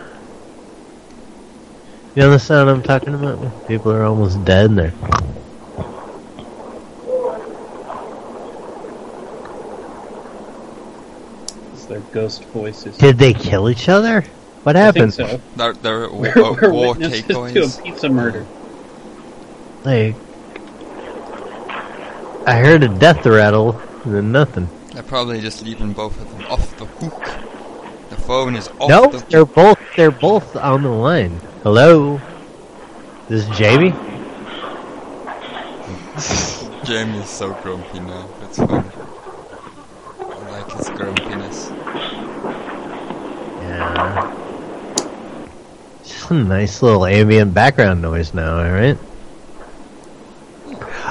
[2.14, 3.66] You know the sound I'm talking about?
[3.68, 4.93] People are almost dead and they're.
[11.72, 12.97] It's their ghost voices.
[12.99, 14.22] Did they kill each other?
[14.62, 15.14] What I think happened?
[15.14, 15.40] so.
[15.57, 17.53] They're, they're We're, war, we're war witnesses takeaways.
[17.76, 18.47] to a pizza murder.
[19.84, 20.14] Like,
[22.47, 24.68] I heard a death rattle and then nothing.
[24.93, 27.52] They're probably just leaving both of them off the hook.
[28.27, 31.41] Phone is off No, the they're both they're both on the line.
[31.64, 32.20] Hello,
[33.29, 33.91] this is Jamie.
[36.85, 38.29] Jamie is so grumpy now.
[38.43, 38.85] It's fun.
[40.20, 41.70] I like his grumpiness.
[43.61, 44.35] Yeah,
[46.05, 48.59] just a nice little ambient background noise now.
[48.59, 48.99] All right.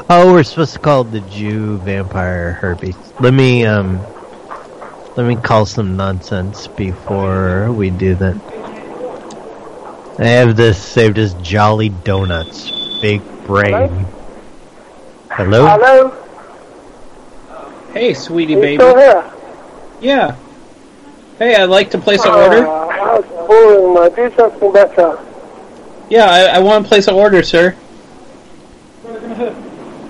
[0.09, 2.95] Oh, we're supposed to call the Jew vampire herpes.
[3.19, 3.99] Let me um,
[5.15, 8.35] let me call some nonsense before we do that.
[10.19, 12.99] I have this saved as Jolly Donuts.
[13.01, 14.05] Big brain.
[15.31, 15.65] Hello?
[15.67, 16.09] Hello?
[17.93, 18.75] Hey, sweetie You baby.
[18.77, 19.31] still here?
[19.99, 20.35] Yeah.
[21.39, 22.67] Hey, I'd like to place an Uh, order.
[22.67, 24.13] I was boring, man.
[24.29, 25.19] Do something better.
[26.09, 27.75] Yeah, I, I want to place an order, sir.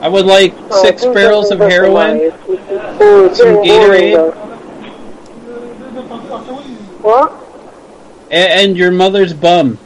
[0.02, 2.18] I would like Uh, six do barrels of something better, man.
[2.20, 4.41] heroin, some Gatorade, man.
[7.02, 7.41] What?
[8.32, 9.78] and, and your mother's bum.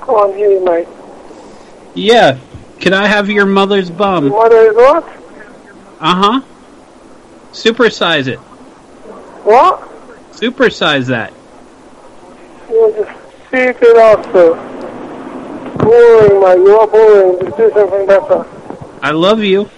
[0.00, 0.86] Come on, you, mate.
[1.94, 2.38] Yeah.
[2.78, 4.28] Can I have your mother's bum?
[4.28, 5.04] What is what?
[5.98, 6.40] Uh huh.
[7.52, 8.38] Supersize it.
[8.38, 9.80] What?
[10.32, 11.32] Supersize that.
[12.68, 14.54] You just it also.
[15.78, 16.60] Boring, man.
[16.60, 17.38] You are boring.
[17.40, 18.46] Just do something better.
[19.02, 19.70] I love you.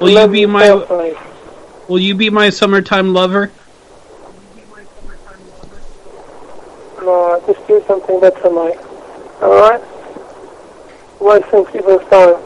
[0.00, 1.16] Will you be my.
[1.88, 3.50] Will you be my summertime lover?
[7.02, 8.78] No, just do something better, mate.
[9.42, 9.82] Alright?
[11.20, 12.36] Wasting people's time.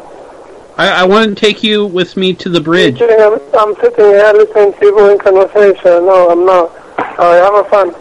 [0.77, 3.01] I, I want to take you with me to the bridge.
[3.03, 6.07] I'm, I'm sitting here listening to people in conversation.
[6.07, 6.71] No, I'm not.
[7.19, 7.95] Alright, have a fun.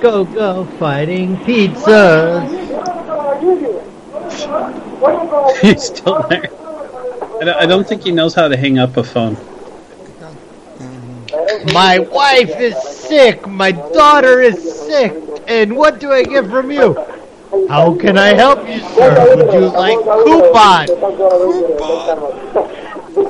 [0.00, 2.48] Go, go, fighting pizzas.
[5.60, 6.48] He's still there.
[7.40, 9.36] I don't, I don't think he knows how to hang up a phone.
[11.74, 13.46] My wife is sick.
[13.46, 15.12] My daughter is sick.
[15.46, 16.94] And what do I get from you?
[17.68, 19.36] How can I help you, sir?
[19.36, 20.86] Would you like coupon?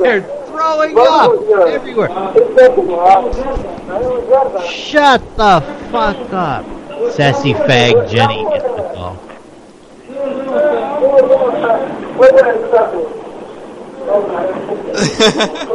[0.02, 1.32] They're throwing up
[1.68, 2.08] everywhere.
[4.68, 6.66] Shut the fuck up.
[7.12, 9.16] Sassy fag Jenny gets the call.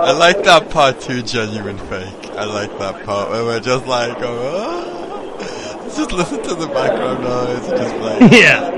[0.00, 2.30] I like that part too, genuine fake.
[2.32, 4.94] I like that part where we're just like, oh.
[5.96, 8.18] Just listen to the background noise and just play.
[8.40, 8.74] Yeah.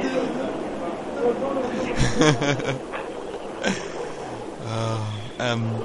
[4.81, 5.85] Oh, um,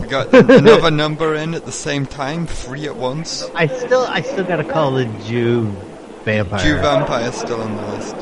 [0.00, 3.48] we got another number in at the same time, three at once.
[3.54, 5.66] I still, I still gotta call the Jew
[6.24, 6.64] vampire.
[6.64, 8.16] Jew vampire still on the list.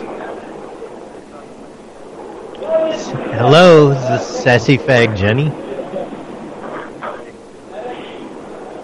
[3.38, 5.48] Hello, is sassy fag Jenny?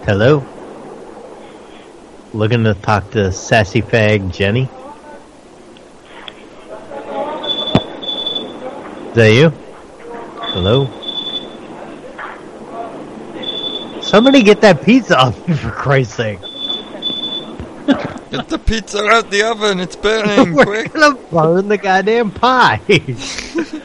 [0.05, 0.45] Hello?
[2.33, 4.69] Looking to talk to sassy fag Jenny?
[9.09, 9.64] Is that you?
[10.55, 10.85] Hello?
[14.01, 16.39] Somebody get that pizza off me for Christ's sake.
[18.31, 20.93] Get the pizza out the oven, it's burning, We're quick!
[20.93, 22.79] gonna burn the goddamn pie.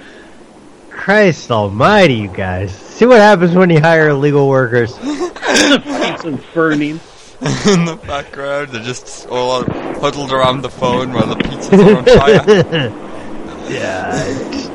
[0.90, 2.72] Christ almighty, you guys.
[2.72, 4.96] See what happens when you hire illegal workers.
[4.96, 7.00] Pizza's burning.
[7.40, 12.92] in the background, they're just all huddled around the phone while the pizzas on fire.
[13.68, 14.70] yeah.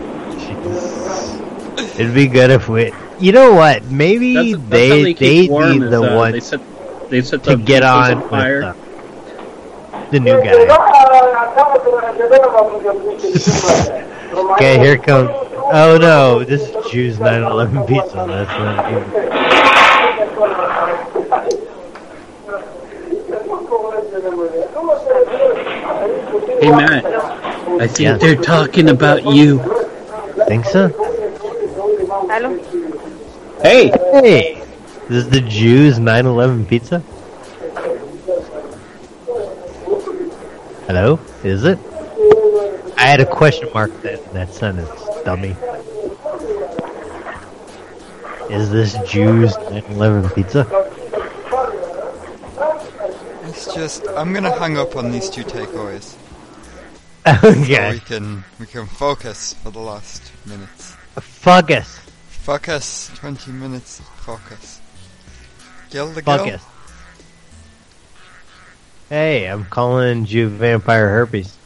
[1.77, 2.91] It'd be good if we.
[3.19, 3.83] You know what?
[3.85, 6.61] Maybe That's, that's they they they keep be is, the uh, one They set,
[7.09, 8.61] they set to get pizzas on with fire.
[10.11, 10.51] the, the new guy.
[14.35, 15.29] Okay, here comes.
[15.31, 18.25] Oh no, this is Jew's 9/11 pizza.
[18.27, 19.35] That's not good.
[26.61, 28.17] Hey Matt, I think Yeah.
[28.17, 29.59] they're talking about you.
[30.47, 30.89] Think so?
[32.35, 32.51] Hello?
[33.61, 34.61] Hey, Hey,
[35.07, 36.99] this is the Jews 9/11 pizza.
[40.85, 41.79] Hello, is it?
[42.97, 44.89] I had a question mark that in that sentence,
[45.23, 45.55] dummy.
[48.49, 50.67] Is this Jews 9/11 pizza?
[53.47, 56.15] It's just, I'm gonna hang up on these two takeaways.
[57.25, 60.97] So okay, we can, we can focus for the last minutes.
[61.21, 61.99] focus,
[62.45, 64.79] Focus, 20 minutes, focus.
[65.89, 66.37] Kill the girl.
[66.37, 66.63] focus.
[69.09, 71.57] Hey, I'm calling you vampire herpes.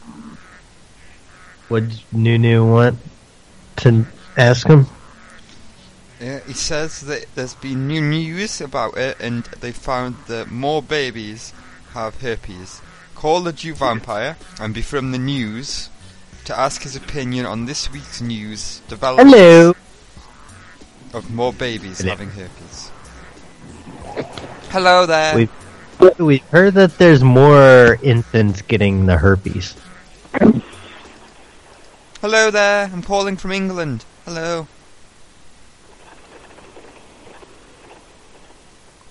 [1.68, 2.98] Would Nunu want
[3.76, 4.06] to
[4.38, 4.88] ask him?
[6.22, 10.82] Yeah, he says that there's been new news about it, and they found that more
[10.82, 11.52] babies
[11.92, 12.82] have herpes.
[13.16, 15.90] Call the Jew vampire and be from the news
[16.46, 19.74] to ask his opinion on this week's news developments Hello.
[21.14, 22.12] Of more babies Hello.
[22.12, 22.92] having herpes.
[24.70, 25.36] Hello there.
[25.36, 29.76] We've we've heard that there's more infants getting the herpes.
[32.22, 32.90] Hello there.
[32.92, 34.06] I'm calling from England.
[34.26, 34.68] Hello.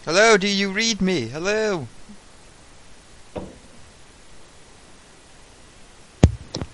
[0.05, 1.29] Hello, do you read me?
[1.29, 1.89] Hello.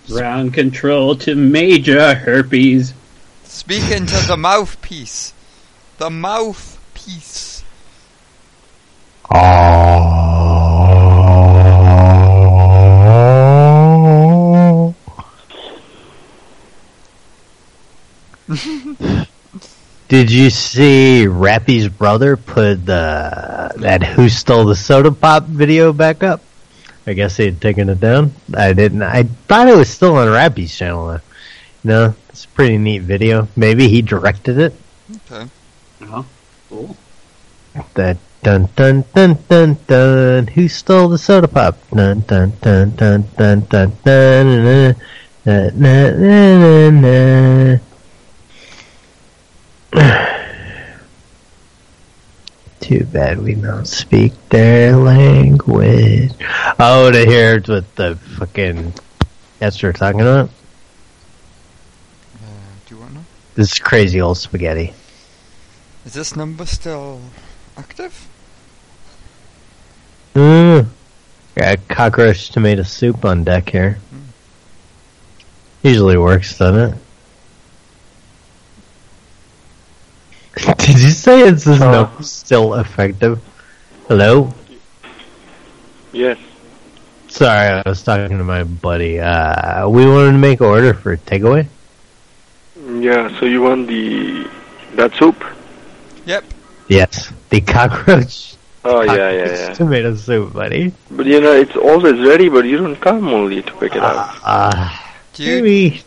[0.06, 2.92] ground control to major herpes.
[3.54, 5.32] Speak into the mouthpiece.
[5.98, 7.62] The mouthpiece.
[20.08, 26.24] Did you see Rappy's brother put the that Who Stole the Soda Pop video back
[26.24, 26.42] up?
[27.06, 28.32] I guess he had taken it down.
[28.52, 29.02] I didn't.
[29.02, 31.06] I thought it was still on Rappy's channel.
[31.06, 31.20] Though.
[31.84, 33.46] No, it's a pretty neat video.
[33.54, 34.74] Maybe he directed it.
[35.30, 35.48] Okay.
[36.02, 36.24] Uh-huh.
[36.68, 36.96] Cool.
[37.94, 40.48] That dun dun dun dun dun.
[40.48, 41.78] Who stole the soda pop?
[41.90, 44.96] Dun dun dun dun dun dun dun.
[45.46, 47.78] Na, na, na, na,
[49.92, 50.28] na.
[52.80, 56.32] Too bad we don't speak their language.
[56.80, 58.92] Oh, to hear what the fucking
[59.60, 60.50] Esther talking about?
[62.36, 62.48] Uh,
[62.86, 63.24] do you want to know?
[63.54, 64.92] This crazy old spaghetti.
[66.04, 67.20] Is this number still
[67.76, 68.28] active?
[70.34, 70.86] Mm.
[71.54, 73.98] Got cockroach tomato soup on deck here.
[75.82, 76.98] Usually works, doesn't it?
[80.78, 83.40] Did you say it's this no still effective?
[84.08, 84.52] Hello?
[86.12, 86.38] Yes.
[87.28, 89.20] Sorry, I was talking to my buddy.
[89.20, 91.68] Uh, we wanted to make an order for takeaway.
[93.02, 94.48] Yeah, so you want the
[94.94, 95.42] that soup?
[96.26, 96.44] Yep.
[96.88, 98.54] Yes, the cockroach
[98.86, 99.72] Oh yeah, yeah, yeah.
[99.72, 100.92] tomato soup, buddy.
[101.10, 104.36] But you know, it's always ready, but you don't come only to pick it up.
[104.44, 104.94] Uh,
[105.32, 106.02] Do you, maybe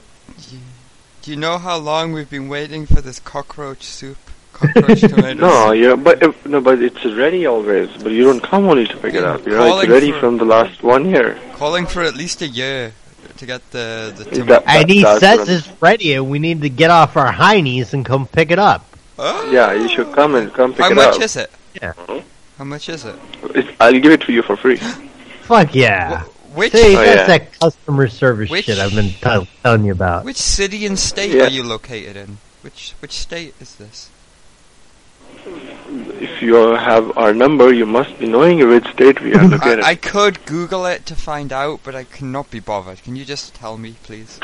[1.24, 4.18] do you know how long we've been waiting for this cockroach soup?
[4.54, 5.42] Cockroach tomatoes.
[5.42, 7.90] No, yeah, but if, no, but it's ready always.
[8.02, 9.46] But you don't come only to pick it up.
[9.46, 11.38] You know, it's ready from the last one year.
[11.56, 12.94] Calling for at least a year
[13.38, 14.64] to get the the That- tomato.
[14.68, 18.06] and he says it's ready, and we need to get off our high knees and
[18.06, 18.86] come pick it up.
[19.20, 19.50] Oh.
[19.52, 21.04] Yeah, you should come and come pick How it up.
[21.06, 21.52] How much is it?
[21.82, 21.94] Yeah.
[22.58, 23.16] How much is it?
[23.56, 24.78] It's, I'll give it to you for free.
[25.44, 26.24] Fuck yeah!
[26.54, 27.38] Which See, Oh, that's yeah.
[27.38, 30.26] that customer service Which- shit I've been t- telling you about.
[30.26, 31.44] which city and state Yeah.
[31.46, 32.38] are you located in?
[32.62, 34.10] Which which state is this?
[36.20, 39.80] If you have our number, you must be knowing which state we are located.
[39.82, 43.02] I, I could Google it to find out, but I cannot be bothered.
[43.04, 44.40] Can you just tell me, please?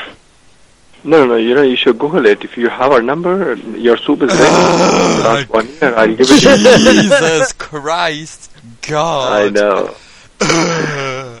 [1.04, 2.44] No, no, you know, you should Google it.
[2.44, 4.42] If you have our number, your soup is ready.
[4.42, 6.92] last one year, I'll give it to you.
[6.92, 8.50] Jesus Christ,
[8.82, 9.42] God!
[9.42, 11.40] I know.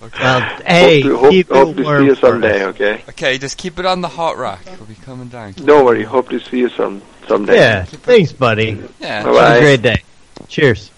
[0.00, 3.02] Well, hey, hope to, hope, keep hope to see you for someday, okay?
[3.08, 4.64] Okay, just keep it on the hot rack.
[4.78, 5.52] We'll be coming down.
[5.52, 7.56] Don't worry, hope to see you some someday.
[7.56, 8.82] Yeah, thanks, buddy.
[9.00, 9.22] Yeah.
[9.22, 9.56] Have Bye-bye.
[9.56, 10.02] a great day.
[10.48, 10.90] Cheers.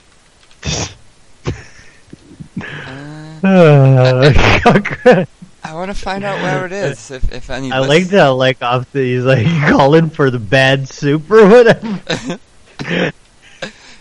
[3.44, 4.32] Uh,
[5.64, 7.10] I want to find out where it is.
[7.10, 7.70] If if any.
[7.70, 8.28] I like that.
[8.28, 12.00] Like off the, he's like calling for the bad soup or whatever.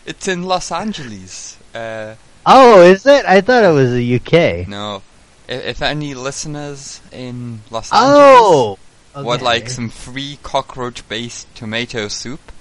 [0.05, 1.57] It's in Los Angeles.
[1.75, 2.15] Uh,
[2.45, 3.25] oh, is it?
[3.25, 4.65] I thought it was the UK.
[4.65, 5.01] no.
[5.49, 8.86] If, if any listeners in Los Oh, Angeles would
[9.25, 9.43] okay.
[9.43, 12.51] like some free cockroach-based tomato soup,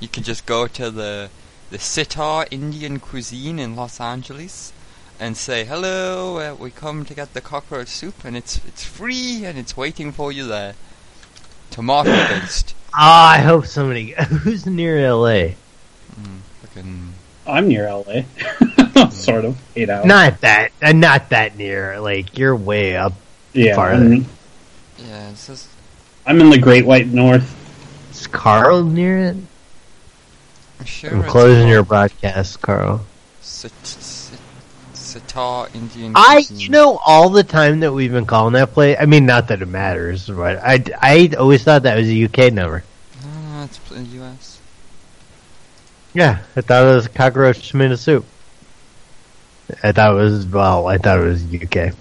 [0.00, 1.30] you can just go to the
[1.70, 4.72] the Sitar Indian Cuisine in Los Angeles
[5.18, 6.38] and say hello.
[6.38, 10.12] Uh, we come to get the cockroach soup, and it's it's free and it's waiting
[10.12, 10.74] for you there.
[11.70, 12.74] Tomato-based.
[12.98, 14.12] Ah, I hope somebody
[14.42, 15.48] who's near LA.
[16.62, 17.12] Fucking
[17.46, 18.22] I'm near LA.
[19.10, 19.58] sort of.
[19.76, 20.06] Eight hours.
[20.06, 22.00] Not that, uh, not that near.
[22.00, 23.12] Like you're way up
[23.52, 23.74] Yeah.
[23.74, 24.02] farther.
[24.02, 24.26] I'm,
[24.98, 25.68] yeah, this is
[26.26, 27.54] I'm in the Great White North.
[28.10, 29.36] Is Carl near it?
[30.80, 33.06] I'm sure I'm it's closing your broadcast, Carl.
[33.40, 34.40] Sit- sit-
[34.92, 38.96] Sitar Indian I, you know, all the time that we've been calling that place.
[39.00, 42.52] I mean, not that it matters, but I, I always thought that was a UK
[42.52, 42.82] number.
[43.24, 44.60] No, it's pl- U.S.
[46.12, 48.26] Yeah, I thought it was cockroach tomato soup.
[49.82, 50.86] I thought it was well.
[50.86, 51.94] I thought it was UK.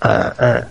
[0.00, 0.64] Uh,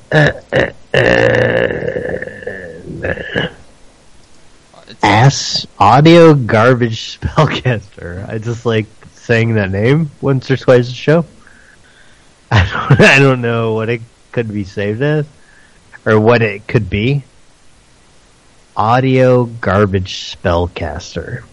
[5.03, 8.27] ass audio garbage spellcaster.
[8.29, 11.25] I just like saying that name once or twice a show.
[12.51, 13.01] I don't.
[13.01, 14.01] I don't know what it
[14.31, 15.25] could be saved as,
[16.05, 17.23] or what it could be.
[18.75, 21.43] Audio garbage spellcaster.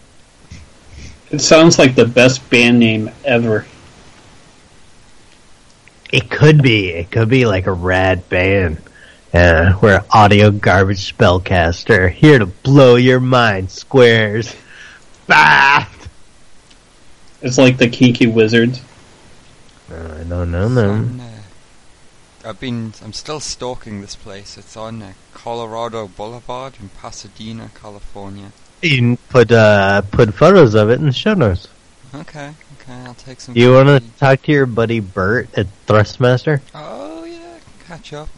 [1.31, 3.65] It sounds like the best band name ever.
[6.15, 6.91] It could be.
[6.91, 8.77] It could be like a rad band.
[9.33, 14.55] Uh, we're audio garbage spellcaster, here to blow your mind, squares.
[15.27, 15.85] Bah!
[17.41, 18.79] It's like the Kiki Wizards.
[19.89, 21.19] I don't know them.
[22.45, 22.93] I've been.
[23.03, 24.57] I'm still stalking this place.
[24.57, 28.53] It's on uh, Colorado Boulevard in Pasadena, California.
[28.81, 31.67] You can put uh, put photos of it in the show notes.
[32.13, 32.53] Okay,
[32.87, 33.55] okay, I'll take some.
[33.55, 36.61] You want to talk to your buddy Bert at Thrustmaster?
[36.73, 38.29] Oh yeah, catch up.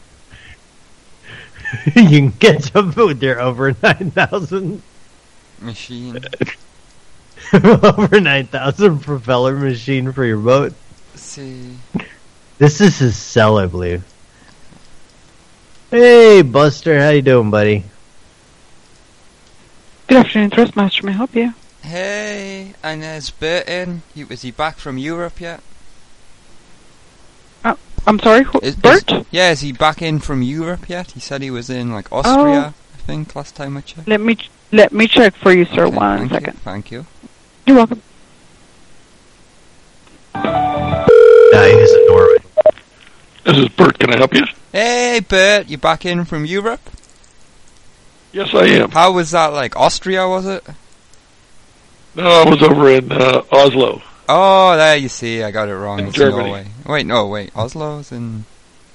[1.95, 4.81] you can catch up with your over nine thousand
[5.59, 6.19] Machine.
[7.53, 10.73] over nine thousand propeller machine for your boat.
[11.15, 11.75] See.
[12.57, 14.03] This is his cell, I believe.
[15.91, 17.83] Hey, Buster, how you doing, buddy?
[20.07, 21.03] Good afternoon, Thrustmaster.
[21.03, 21.53] May I help you?
[21.87, 24.01] Hey, and is Bert in?
[24.13, 25.61] Is he back from Europe yet?
[27.63, 27.75] Uh,
[28.05, 29.09] I'm sorry, who, Is, Bert?
[29.09, 31.11] Is, yeah, is he back in from Europe yet?
[31.11, 34.05] He said he was in like Austria, I think, last time I checked.
[34.05, 35.85] Let me ch- let me check for you, sir.
[35.85, 36.53] Okay, One thank second.
[36.55, 37.05] You, thank you.
[37.65, 38.01] You're welcome.
[40.35, 41.05] Nah,
[41.63, 42.37] he's in Norway.
[43.45, 43.97] This is Bert.
[43.97, 44.43] Can I help you?
[44.73, 46.81] Hey, Bert, you back in from Europe?
[48.33, 48.91] Yes, I am.
[48.91, 49.77] How was that like?
[49.77, 50.65] Austria, was it?
[52.17, 54.01] No, I was over in uh, Oslo.
[54.27, 55.43] Oh, there you see.
[55.43, 55.99] I got it wrong.
[55.99, 56.45] In it's Germany.
[56.45, 56.67] Norway.
[56.87, 57.53] Wait, no, wait.
[57.53, 58.45] Oslo's in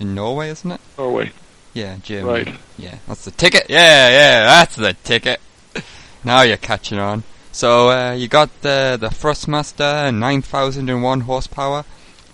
[0.01, 0.81] in Norway, isn't it?
[0.99, 1.31] Norway.
[1.73, 2.51] Yeah, Germany.
[2.51, 2.61] Right.
[2.77, 3.66] Yeah, that's the ticket.
[3.68, 5.41] Yeah, yeah, that's the ticket.
[6.25, 7.25] Now you're catching on.
[7.53, 11.85] So uh, you got the the Thrustmaster, nine thousand and one horsepower.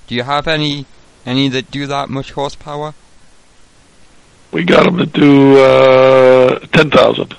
[0.06, 0.86] Do you have any
[1.26, 2.94] any that do that much horsepower?
[4.52, 7.34] We got them to do uh, ten thousand.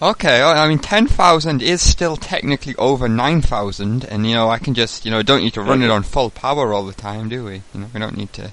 [0.00, 4.50] Okay, I I mean ten thousand is still technically over nine thousand, and you know
[4.50, 6.92] I can just you know don't need to run it on full power all the
[6.92, 7.62] time, do we?
[7.72, 8.52] You know we don't need to.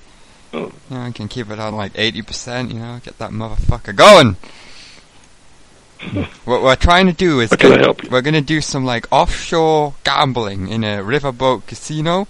[0.53, 0.71] Oh.
[0.89, 2.71] You know I can keep it on like eighty percent.
[2.71, 4.37] You know get that motherfucker going.
[6.45, 10.83] what we're trying to do is gonna- we're gonna do some like offshore gambling in
[10.85, 12.25] a riverboat casino.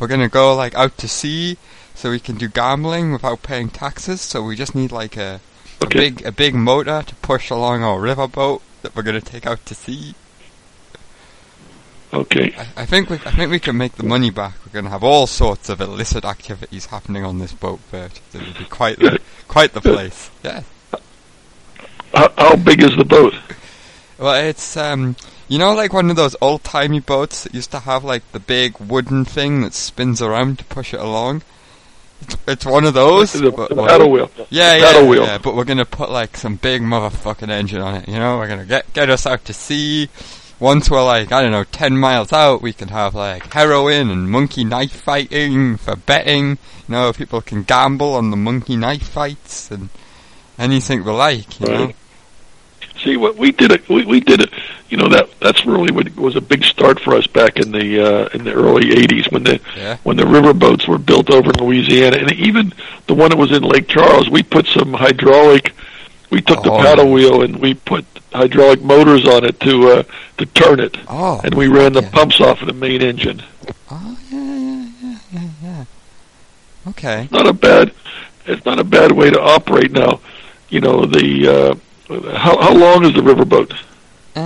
[0.00, 1.56] We're gonna go like out to sea
[1.94, 4.20] so we can do gambling without paying taxes.
[4.20, 5.40] So we just need like a,
[5.80, 9.64] a big a big motor to push along our riverboat that we're gonna take out
[9.66, 10.14] to sea.
[12.12, 12.54] Okay.
[12.56, 14.54] I, I think we I think we can make the money back.
[14.64, 18.20] We're gonna have all sorts of illicit activities happening on this boat, Bert.
[18.32, 20.30] It'll be quite the quite the place.
[20.42, 20.62] Yeah.
[22.14, 23.34] How, how big is the boat?
[24.18, 25.16] Well, it's um,
[25.48, 28.40] you know, like one of those old timey boats that used to have like the
[28.40, 31.42] big wooden thing that spins around to push it along.
[32.48, 33.32] It's, one of those.
[33.32, 34.30] The- but- the paddle wheel.
[34.50, 35.24] Yeah, yeah, paddle wheel.
[35.24, 35.38] yeah.
[35.38, 38.08] But we're gonna put like some big motherfucking engine on it.
[38.08, 40.08] You know, we're gonna get get us out to sea.
[40.58, 44.30] Once we're like I don't know ten miles out, we can have like heroin and
[44.30, 46.50] monkey knife fighting for betting.
[46.50, 46.56] You
[46.88, 49.90] know, people can gamble on the monkey knife fights and
[50.58, 51.60] anything we like.
[51.60, 51.92] You know.
[53.02, 53.88] See what we did it.
[53.88, 54.50] We, we did it.
[54.88, 58.00] You know that that's really what was a big start for us back in the
[58.00, 59.96] uh, in the early '80s when the Yeah.
[60.04, 62.72] when the river boats were built over in Louisiana, and even
[63.08, 64.30] the one that was in Lake Charles.
[64.30, 65.74] We put some hydraulic.
[66.30, 66.78] We took the Oh.
[66.82, 70.02] paddle wheel and we put hydraulic motors on it to uh,
[70.38, 73.42] to turn it, Oh, and we ran the pumps off of the main engine.
[73.90, 75.84] Oh yeah, yeah, yeah, yeah, yeah.
[76.90, 77.22] Okay.
[77.24, 77.92] It's not a bad.
[78.46, 80.20] It's not a bad way to operate now.
[80.68, 81.28] You know the.
[81.48, 81.74] Uh,
[82.36, 83.76] how how long is the riverboat?
[84.36, 84.42] Uh,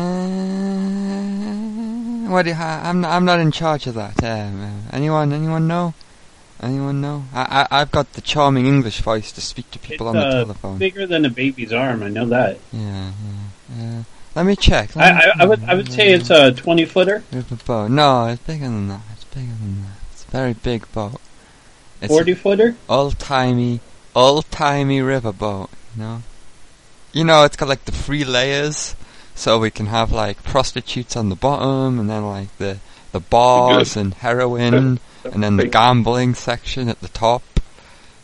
[2.30, 4.22] what do you, I, I'm not, I'm not in charge of that.
[4.22, 5.94] Um, uh, anyone anyone know?
[6.62, 7.24] Anyone know?
[7.34, 10.32] I, I I've got the charming English voice to speak to people on the uh,
[10.32, 10.78] telephone.
[10.78, 12.02] bigger than a baby's arm.
[12.02, 12.58] I know that.
[12.72, 13.12] Yeah,
[13.76, 13.98] yeah.
[14.00, 14.02] Uh,
[14.36, 14.96] let me check.
[14.96, 17.24] I, Let me- I, I would I would say it's a twenty footer,
[17.66, 17.90] boat.
[17.90, 19.00] No, it's bigger than that.
[19.14, 19.96] It's bigger than that.
[20.12, 21.20] It's a very big boat.
[22.00, 22.76] It's forty footer.
[22.88, 23.80] old timey,
[24.14, 25.68] old timey river boat.
[25.96, 26.22] You know,
[27.12, 28.94] you know, it's got like the three layers,
[29.40, 32.78] so we can have like prostitutes on the bottom, and then like the
[33.12, 37.42] the bars and heroin, and then the gambling section at the top.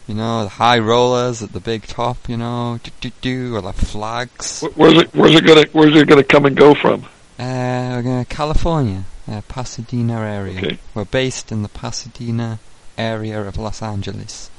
[0.07, 2.29] You know, the high rollers at the big top.
[2.29, 4.62] You know, do do do, or the flags.
[4.75, 7.05] Where's it Where's it gonna Where's it gonna come and go from?
[7.39, 10.59] Uh, we're going to California, uh, Pasadena area.
[10.59, 10.79] Okay.
[10.95, 12.59] We're based in the Pasadena
[12.97, 14.51] area of Los Angeles.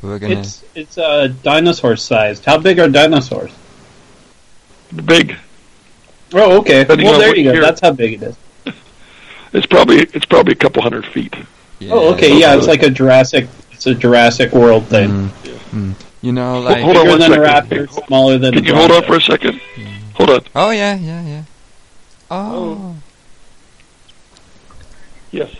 [0.00, 0.38] We're going to.
[0.38, 2.44] It's it's uh, dinosaur sized.
[2.44, 3.52] How big are dinosaurs?
[5.04, 5.36] Big.
[6.32, 6.80] Oh, okay.
[6.80, 7.52] Depending well, there you go.
[7.52, 7.60] year.
[7.62, 8.36] That's how big it is.
[9.52, 11.34] It's probably it's probably a couple hundred feet.
[11.88, 12.38] Oh, okay.
[12.38, 13.48] Yeah, it's like a Jurassic.
[13.72, 15.28] It's a Jurassic World thing.
[15.72, 15.94] Mm.
[16.22, 16.84] You know, Hold- like.
[16.84, 17.78] hold on Bigger one than a second.
[17.88, 19.60] raptor, smaller than Can a you hold on for a second?
[20.14, 20.40] Hold on.
[20.54, 21.42] Oh, yeah, yeah, yeah.
[22.30, 22.94] Oh.
[25.32, 25.50] Yes.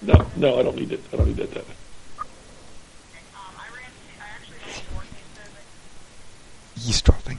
[0.00, 1.00] No, no, I don't need it.
[1.12, 1.64] I don't need that
[6.82, 6.88] data.
[6.88, 7.38] Eavesdropping.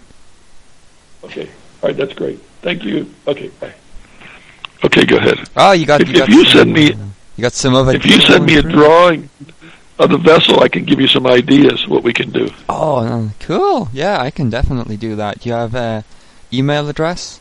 [1.24, 1.50] Okay.
[1.82, 2.39] All right, that's great.
[2.62, 3.14] Thank you.
[3.28, 3.74] Okay, bye.
[4.86, 5.38] Okay, go ahead.
[5.56, 6.02] Oh, you got.
[6.02, 6.91] If, you got if you some, send me
[7.36, 7.96] You got some other.
[7.96, 9.30] if you send me a drawing
[10.00, 12.50] of the vessel, I can give you some ideas what we can do.
[12.70, 13.89] Oh, uh, cool.
[13.94, 15.39] Yeah, I can definitely do that.
[15.41, 16.04] Do you have a
[16.52, 17.39] email address?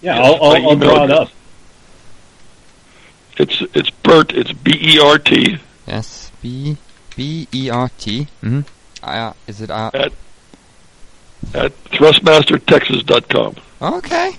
[0.00, 1.28] Yeah, Yes, I'll, I'll, I'll draw it up.
[3.38, 4.32] It's it's Bert.
[4.34, 6.30] It's B E R T Yes.
[6.42, 6.76] B
[7.16, 8.26] B E R T.
[8.42, 8.60] Mm-hmm.
[9.02, 10.12] Uh, is it uh, at
[11.54, 13.56] at thrustmastertexas.com.
[13.80, 14.32] Okay.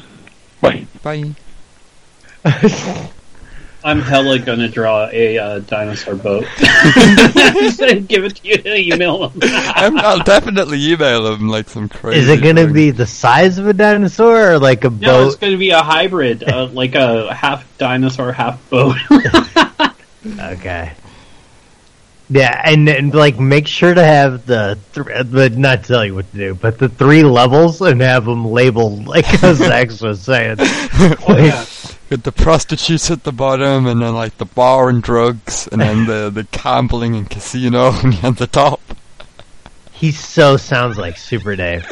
[0.60, 0.86] Bye.
[1.02, 1.34] Bye.
[3.86, 6.44] I'm hella gonna draw a uh, dinosaur boat.
[6.60, 9.38] and give it to you and email them.
[9.42, 12.18] I'm, I'll definitely email them like some crazy.
[12.18, 12.74] Is it going to thing.
[12.74, 15.26] be the size of a dinosaur or like a No, boat?
[15.28, 18.96] it's gonna be a hybrid, uh, like a half dinosaur, half boat.
[20.26, 20.92] Okay.
[22.28, 26.28] Yeah, and, and like make sure to have the th- but not tell you what
[26.32, 30.56] to do, but the three levels and have them labeled like as X was saying.
[30.58, 31.54] Like,
[32.08, 36.06] With the prostitutes at the bottom, and then like the bar and drugs, and then
[36.06, 37.88] the the gambling and casino
[38.22, 38.80] at the top.
[39.90, 41.84] He so sounds like Super Dave,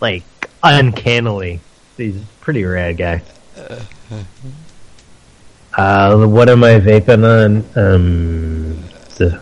[0.00, 0.24] like
[0.62, 1.60] uncannily.
[1.96, 3.22] He's a pretty rad guy.
[5.76, 7.64] Uh, what am I vaping on?
[7.82, 8.84] Um,
[9.16, 9.40] the,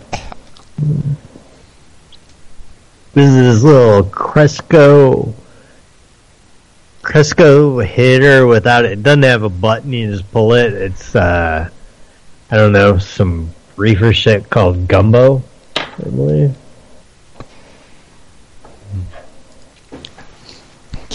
[3.13, 5.35] this is little Cresco
[7.03, 8.93] Cresco hitter without it.
[8.93, 9.93] It doesn't have a button.
[9.93, 10.73] You just pull it.
[10.73, 11.69] It's uh,
[12.51, 15.43] I don't know some reefer shit called Gumbo.
[15.77, 16.57] I believe.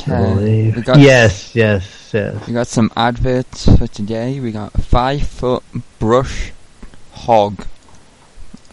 [0.07, 0.81] Okay.
[0.81, 2.47] Got, Yes, yes, yes.
[2.47, 4.39] We got some adverts for today.
[4.39, 5.63] We got a five foot
[5.99, 6.51] brush
[7.11, 7.65] hog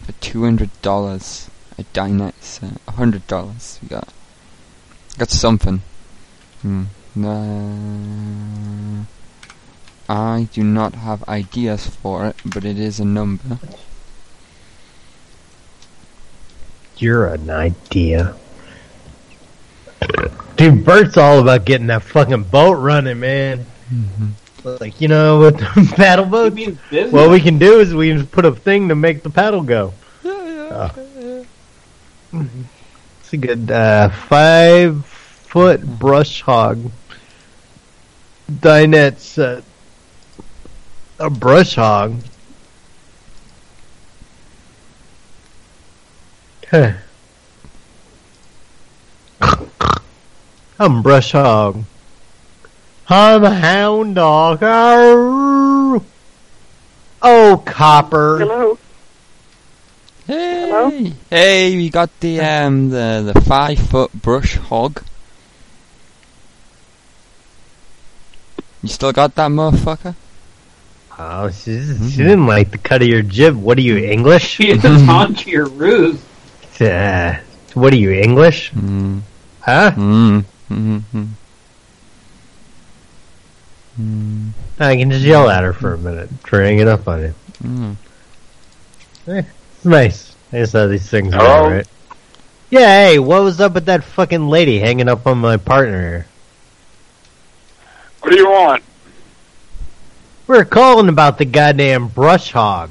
[0.03, 1.49] for two hundred dollars.
[1.77, 3.79] A dinette a hundred dollars.
[3.81, 4.09] We got
[5.17, 5.81] got something.
[6.61, 6.83] Hmm.
[7.15, 9.03] Uh,
[10.09, 13.59] I do not have ideas for it, but it is a number.
[16.97, 18.35] You're an idea.
[20.55, 23.65] Dude, Bert's all about getting that fucking boat running, man.
[24.63, 26.53] Like, you know, with the paddle boat,
[27.11, 29.61] what we can do is we can just put a thing to make the paddle
[29.61, 29.93] go.
[30.23, 30.91] Yeah,
[32.35, 32.47] Oh.
[33.19, 36.91] It's a good uh, five foot brush hog
[38.51, 39.63] dinette set.
[41.19, 42.15] A brush hog.
[46.69, 46.93] Huh.
[50.79, 51.83] I'm brush hog.
[53.07, 54.63] I'm a hound dog.
[54.63, 56.01] Arr.
[57.21, 58.39] Oh, copper.
[58.39, 58.77] Hello.
[60.25, 61.11] Hey, Hello.
[61.29, 65.03] hey, we got the um the the five foot brush hog.
[68.83, 70.13] You still got that motherfucker?
[71.17, 71.79] Oh, she,
[72.09, 73.55] she didn't like the cut of your jib.
[73.55, 74.59] What are you, English?
[74.61, 76.29] It's onto your roof.
[76.81, 77.35] Uh,
[77.75, 78.71] what are you, English?
[78.71, 79.21] Mm.
[79.61, 79.91] Huh?
[79.91, 80.45] Mm.
[80.69, 81.23] Mm-hmm.
[84.79, 87.33] I can just yell at her for a minute for hanging up on you.
[87.63, 87.95] Mm.
[89.27, 89.43] Eh,
[89.75, 90.35] it's nice.
[90.51, 91.45] I just how these things Hello?
[91.45, 91.87] are, right?
[92.69, 96.25] Yeah, hey, what was up with that fucking lady hanging up on my partner?
[98.33, 98.83] What do you want?
[100.47, 102.89] We're calling about the goddamn brush hog.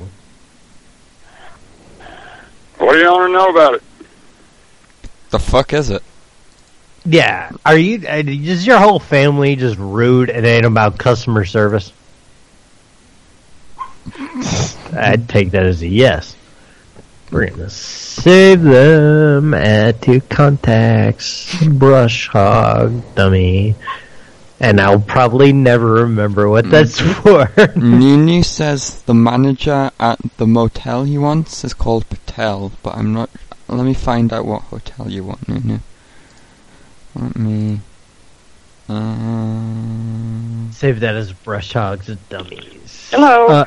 [2.79, 3.83] What do you want to know about it?
[5.31, 6.05] The fuck is it?
[7.05, 8.07] Yeah, are you?
[8.09, 11.93] uh, Is your whole family just rude and ain't about customer service?
[14.95, 16.37] I'd take that as a yes.
[17.33, 19.55] We're gonna save them.
[19.55, 21.53] Add to contacts.
[21.67, 23.75] Brush hog dummy.
[24.63, 27.51] And I'll probably never remember what that's for.
[27.77, 33.29] Nini says the manager at the motel he wants is called Patel, but I'm not.
[33.67, 35.81] Let me find out what hotel you want, Nini.
[37.17, 37.81] Let me.
[38.89, 43.09] Uh, Save that as brush hogs and dummies.
[43.11, 43.49] Hello.
[43.49, 43.65] Uh,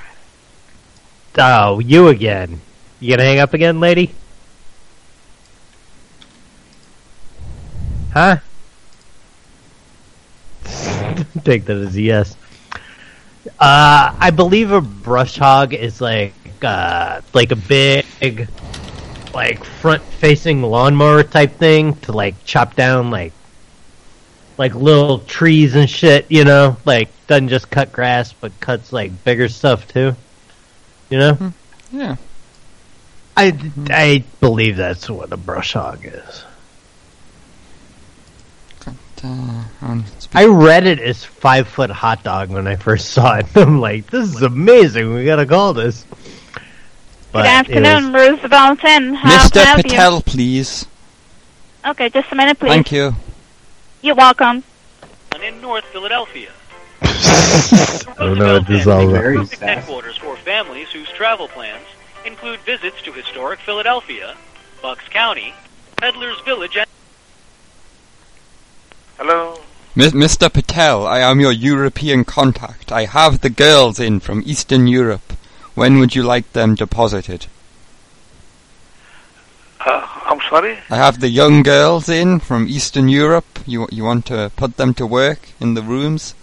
[1.40, 2.62] oh, you again.
[3.02, 4.16] You gonna hang up again, lady?
[8.14, 8.38] Huh?
[11.44, 12.36] Take that as a yes.
[13.60, 16.34] Uh, I believe a brush hog is like
[16.64, 18.50] uh, like a big,
[19.34, 23.34] like front-facing lawnmower type thing to like chop down like
[24.58, 26.26] like little trees and shit.
[26.30, 30.16] You know, like doesn't just cut grass, but cuts like bigger stuff too.
[31.10, 31.54] You know,
[31.92, 32.16] yeah.
[33.38, 33.58] I
[33.90, 36.44] I believe that's what a brush hog is.
[39.24, 43.46] Uh, um, I read it as five foot hot dog when I first saw it.
[43.56, 45.14] I'm like, this is amazing.
[45.14, 46.06] We gotta call this.
[47.32, 49.14] But Good afternoon, was- Roosevelt Inn.
[49.14, 49.64] How can I Mr.
[49.66, 50.86] help Patel, please.
[51.86, 52.70] Okay, just a minute, please.
[52.70, 53.14] Thank you.
[54.02, 54.64] You're welcome.
[55.44, 56.50] in North Philadelphia.
[57.02, 59.60] I don't know what this is all Group about.
[59.70, 61.86] headquarters for families whose travel plans
[62.26, 64.36] include visits to historic Philadelphia,
[64.82, 65.54] Bucks County,
[65.98, 66.88] Peddler's Village, and
[69.18, 69.58] Hello.
[69.96, 70.52] Mr.
[70.52, 72.92] Patel, I am your European contact.
[72.92, 75.34] I have the girls in from Eastern Europe.
[75.74, 77.48] When would you like them deposited?
[79.80, 80.80] Uh, I'm sorry?
[80.90, 83.60] I have the young girls in from Eastern Europe.
[83.66, 86.36] You you want to put them to work in the rooms?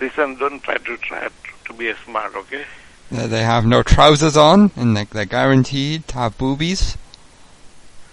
[0.00, 1.28] Listen, don't try to try
[1.66, 2.64] to be smart, okay?
[3.10, 6.96] They have no trousers on, and they, they're guaranteed to have boobies.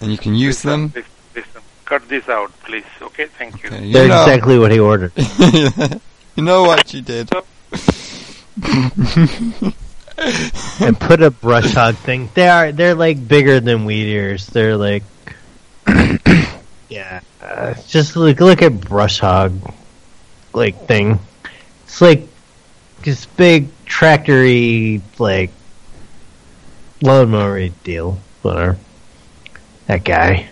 [0.02, 0.88] And you can use them.
[0.88, 1.12] Listen, listen,
[1.85, 3.26] cut this out, please, okay?
[3.27, 3.69] Thank you.
[3.69, 5.11] Okay, you They're know- exactly what he ordered.
[6.35, 7.30] you know what you did.
[10.80, 12.30] and put a brush hog thing.
[12.34, 14.47] They are they're like bigger than weed ears.
[14.47, 15.03] They're like
[16.89, 17.22] yeah.
[17.41, 19.60] Uh, just look look at brush hog
[20.53, 21.19] like thing.
[21.85, 22.27] It's like
[23.03, 25.51] this big tractory like
[27.01, 28.19] lawnmower deal.
[28.43, 28.77] Whatever.
[29.88, 30.49] That guy.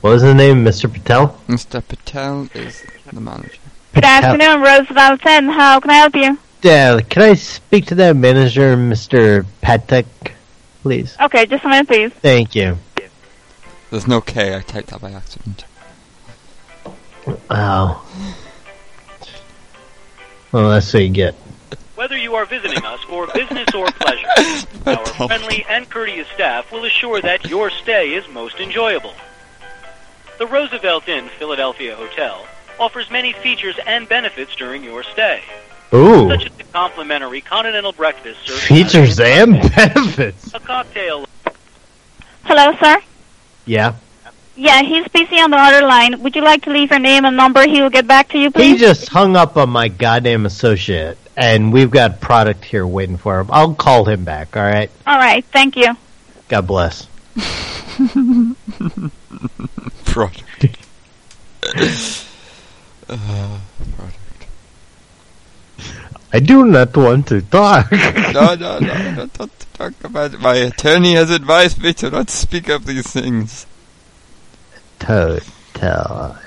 [0.00, 0.64] What was his name?
[0.64, 0.90] Mr.
[0.90, 1.38] Patel?
[1.46, 1.86] Mr.
[1.86, 2.82] Patel is
[3.12, 3.58] the manager.
[3.92, 5.48] Good afternoon, Roosevelt 10.
[5.50, 6.38] How can I help you?
[6.62, 9.44] Yeah, can I speak to that manager, Mr.
[9.62, 10.06] Patek,
[10.80, 11.16] please?
[11.20, 12.12] Okay, just a minute, please.
[12.12, 12.78] Thank you.
[13.90, 14.56] There's no K.
[14.56, 15.64] I typed that by accident.
[17.50, 18.06] Oh.
[20.52, 21.34] Well, that's what you get.
[21.96, 26.86] Whether you are visiting us for business or pleasure, our friendly and courteous staff will
[26.86, 29.12] assure that your stay is most enjoyable.
[30.40, 32.46] The Roosevelt Inn Philadelphia Hotel
[32.78, 35.42] offers many features and benefits during your stay,
[35.92, 36.30] Ooh.
[36.30, 40.54] such as the complimentary continental breakfast served Features and benefits.
[40.54, 41.26] a cocktail.
[42.44, 43.02] Hello, sir?
[43.66, 43.96] Yeah.
[44.56, 46.22] Yeah, he's busy on the other line.
[46.22, 47.68] Would you like to leave your name and number?
[47.68, 48.72] He will get back to you, please.
[48.72, 53.40] He just hung up on my goddamn associate, and we've got product here waiting for
[53.40, 53.48] him.
[53.50, 54.90] I'll call him back, alright?
[55.06, 55.94] All right, thank you.
[56.48, 57.06] God bless.
[60.10, 60.76] Product.
[63.08, 63.60] uh,
[63.96, 64.16] product.
[66.32, 67.90] I do not want to talk.
[68.32, 70.40] No, no, no, not, not to talk about it.
[70.40, 73.66] My attorney has advised me to not speak of these things.
[75.02, 76.38] Hotel.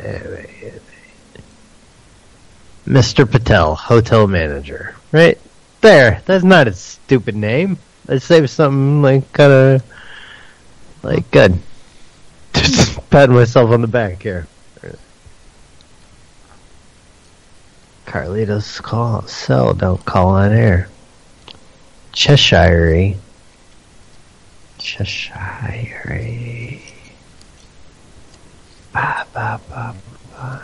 [2.88, 3.30] Mr.
[3.30, 4.96] Patel, hotel manager.
[5.12, 5.40] Right
[5.82, 6.22] there.
[6.26, 7.78] That's not a stupid name.
[8.08, 9.84] Let's say something like kind of
[11.02, 11.60] like good.
[12.64, 14.48] Just patting myself on the back here.
[18.06, 19.74] Carlitos call cell.
[19.74, 20.88] Don't call on air.
[22.12, 23.16] Cheshire.
[24.78, 26.80] Cheshire.
[28.94, 29.96] Ba, ba, ba,
[30.32, 30.62] ba.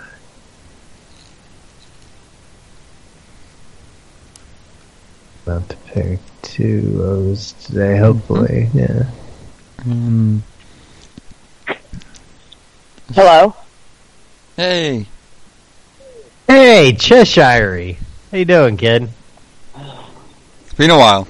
[5.44, 8.70] About to pick two O's today, hopefully.
[8.76, 9.06] Yeah.
[9.80, 10.44] Um,
[13.14, 13.56] Hello.
[14.56, 15.06] hey,
[16.48, 17.96] Hey, Cheshire.
[18.32, 19.10] How you doing, kid?
[19.76, 21.28] it's been a while.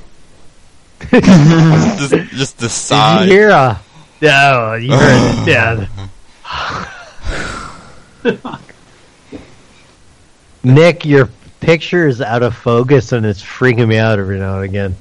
[1.11, 3.19] just, just the sigh.
[3.21, 3.51] Did you hear?
[3.51, 3.77] Uh,
[4.21, 5.89] no, you heard it.
[8.25, 8.57] Yeah.
[10.63, 11.29] Nick, your
[11.61, 14.95] picture is out of focus and it's freaking me out every now and again.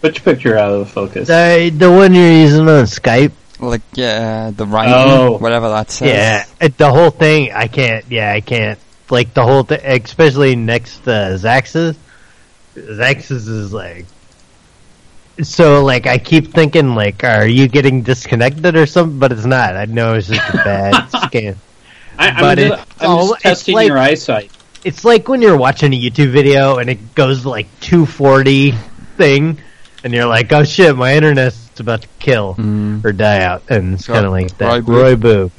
[0.00, 1.28] Which picture out of focus?
[1.28, 3.32] The, the one you're using on Skype.
[3.60, 5.38] Like, yeah, the writing, Oh.
[5.38, 6.08] whatever that says.
[6.08, 7.52] Yeah, it, the whole thing.
[7.52, 8.04] I can't.
[8.10, 8.78] Yeah, I can't.
[9.10, 11.96] Like the whole thing, especially next to Zax's.
[12.76, 14.06] Zax's is like.
[15.42, 19.18] So like I keep thinking like, are you getting disconnected or something?
[19.18, 19.76] But it's not.
[19.76, 21.56] I know it's just a bad scan.
[22.18, 24.50] I, I'm But just, it's I'm all- just it's testing like- your eyesight.
[24.84, 28.72] It's like when you're watching a YouTube video and it goes like 240
[29.16, 29.58] thing,
[30.04, 32.56] and you're like, oh shit, my internet's about to kill
[33.04, 34.66] or die out, and it's kind of like that.
[34.66, 34.88] Roy Boob.
[34.88, 35.52] Roy Boob.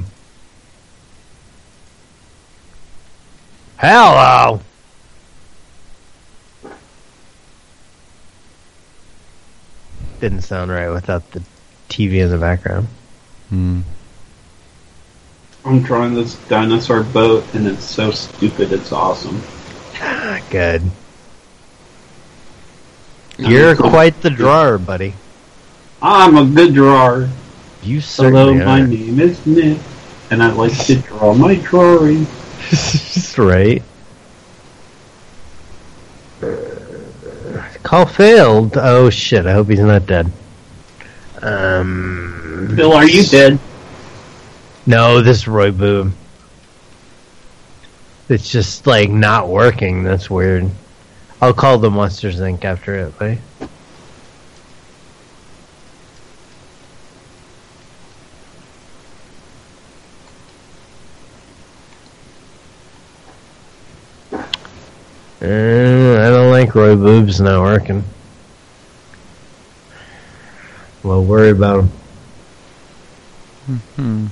[3.78, 4.62] Hello.
[10.20, 11.44] Didn't sound right without the
[11.90, 12.88] TV in the background.
[13.50, 13.82] Hmm.
[15.66, 18.72] I'm drawing this dinosaur boat, and it's so stupid.
[18.72, 19.42] It's awesome.
[20.50, 20.84] Good.
[23.38, 25.14] You're quite the drawer, buddy.
[26.02, 27.30] I'm a good drawer.
[27.84, 28.88] You Hello, certainly my are.
[28.88, 29.78] name is Nick,
[30.32, 32.26] and I like to draw my drawing.
[33.38, 33.84] right.
[37.84, 38.78] Call failed.
[38.78, 39.46] Oh shit!
[39.46, 40.32] I hope he's not dead.
[41.42, 42.74] Um.
[42.76, 43.60] Bill, are you dead?
[44.88, 46.16] No, this is Roy Boom.
[48.28, 50.04] It's just like not working.
[50.04, 50.70] That's weird.
[51.42, 52.66] I'll call the Monsters Inc.
[52.66, 53.40] after it, buddy.
[65.46, 68.04] Uh, I don't like Roy Boobs not working.
[71.04, 71.92] Well, worried about him.
[73.96, 74.26] Hmm.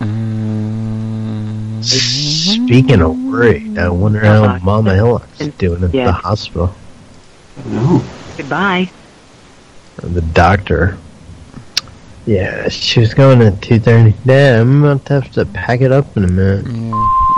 [0.00, 6.72] Uh, Speaking of worried, I wonder how Mama Hillock's doing at the hospital.
[7.66, 8.04] No.
[8.36, 8.88] Goodbye.
[9.96, 10.96] The doctor.
[12.24, 14.14] Yeah, she was going at 2.30.
[14.24, 16.66] Damn, I'm about to have to pack it up in a minute.
[16.66, 16.90] yeah,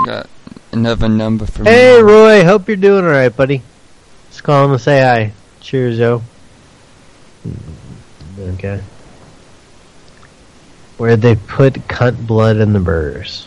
[0.05, 0.27] got
[0.73, 3.62] another number Hey, Roy, hope you're doing alright, buddy.
[4.31, 5.32] Just call him and say hi.
[5.61, 6.23] Cheers, yo.
[8.39, 8.81] Okay.
[10.97, 13.47] Where they put cunt blood in the burgers.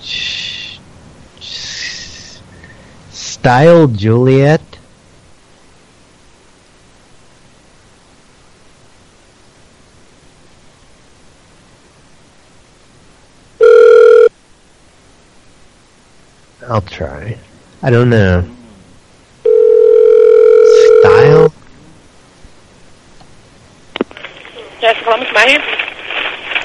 [0.00, 0.78] Sh-
[3.10, 4.71] Style Juliet?
[16.72, 17.36] I'll try.
[17.82, 18.40] I don't know.
[21.00, 21.52] Style?
[24.80, 25.60] Yes, Columbus, my here.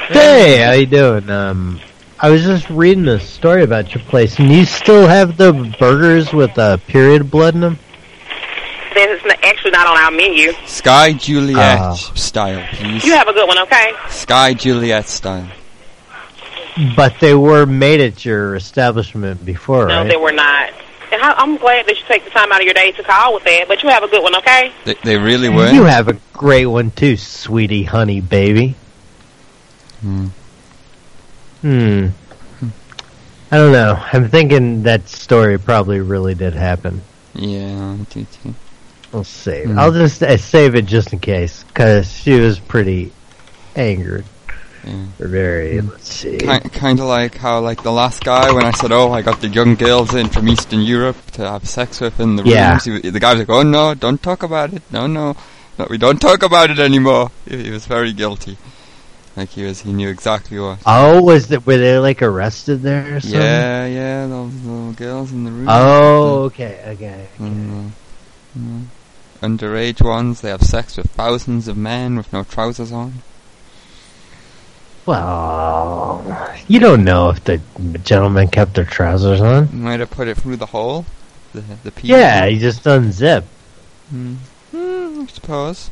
[0.07, 1.29] Hey, how you doing?
[1.29, 1.81] Um,
[2.21, 6.31] I was just reading a story about your place, and you still have the burgers
[6.31, 7.77] with uh, period blood in them?
[8.93, 10.53] This is actually not on our menu.
[10.65, 11.93] Sky Juliet Ah.
[11.95, 13.03] style, please.
[13.03, 13.91] You have a good one, okay?
[14.07, 15.49] Sky Juliet style.
[16.95, 20.09] But they were made at your establishment before, No, right?
[20.09, 20.71] they were not.
[21.11, 23.33] And I, I'm glad that you take the time out of your day to call
[23.33, 24.71] with that, but you have a good one, okay?
[24.85, 25.71] They, they really were.
[25.71, 28.75] You have a great one too, sweetie, honey, baby.
[30.01, 30.27] Hmm.
[31.61, 32.07] Hmm.
[33.49, 33.95] I don't know.
[34.13, 37.01] I'm thinking that story probably really did happen.
[37.33, 38.53] Yeah, I do too.
[39.13, 39.67] I'll save.
[39.69, 39.79] Hmm.
[39.79, 43.13] I'll just uh, save it just in case, because she was pretty
[43.75, 44.25] angered.
[45.19, 45.81] Or very.
[45.81, 46.37] Let's see.
[46.37, 49.41] Kind, kind of like how, like the last guy, when I said, "Oh, I got
[49.41, 52.71] the young girls in from Eastern Europe to have sex with in the Yeah.
[52.71, 54.83] rooms," he, the guy was like, "Oh no, don't talk about it.
[54.91, 55.35] No, no,
[55.77, 58.57] no, we don't talk about it anymore." He, he was very guilty.
[59.35, 60.79] Like he was, he knew exactly what.
[60.85, 63.39] Oh, was that were they like arrested there or something?
[63.39, 65.67] Yeah, yeah, those little girls in the room.
[65.69, 67.27] Oh, okay, okay.
[67.39, 67.91] Mm,
[68.57, 68.85] mm.
[69.41, 73.21] Underage ones, they have sex with thousands of men with no trousers on.
[75.07, 77.61] Well, you don't know if the
[78.03, 79.81] gentleman kept their trousers on.
[79.81, 81.05] Might have put it through the hole.
[81.53, 82.09] The the pee.
[82.09, 83.47] Yeah, he just unzipped.
[84.09, 84.35] Hmm.
[84.71, 85.89] Hmm, I suppose.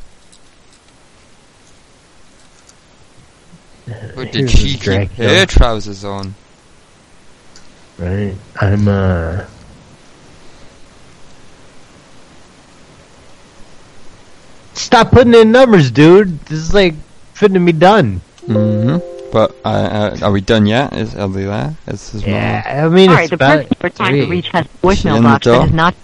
[3.86, 5.30] But did she keep Dracula.
[5.30, 6.34] her trousers on?
[7.96, 8.34] Right.
[8.60, 9.46] I'm uh.
[14.74, 16.38] Stop putting in numbers, dude.
[16.40, 16.94] This is like
[17.32, 18.20] fitting to be done.
[18.46, 19.30] Mm-hmm.
[19.32, 20.92] But uh, uh, are we done yet?
[20.92, 21.76] Is are they there?
[21.88, 24.48] Is his Yeah, I mean, All it's right, the about person for time to reach
[24.50, 25.94] has She in voicemail box that is not.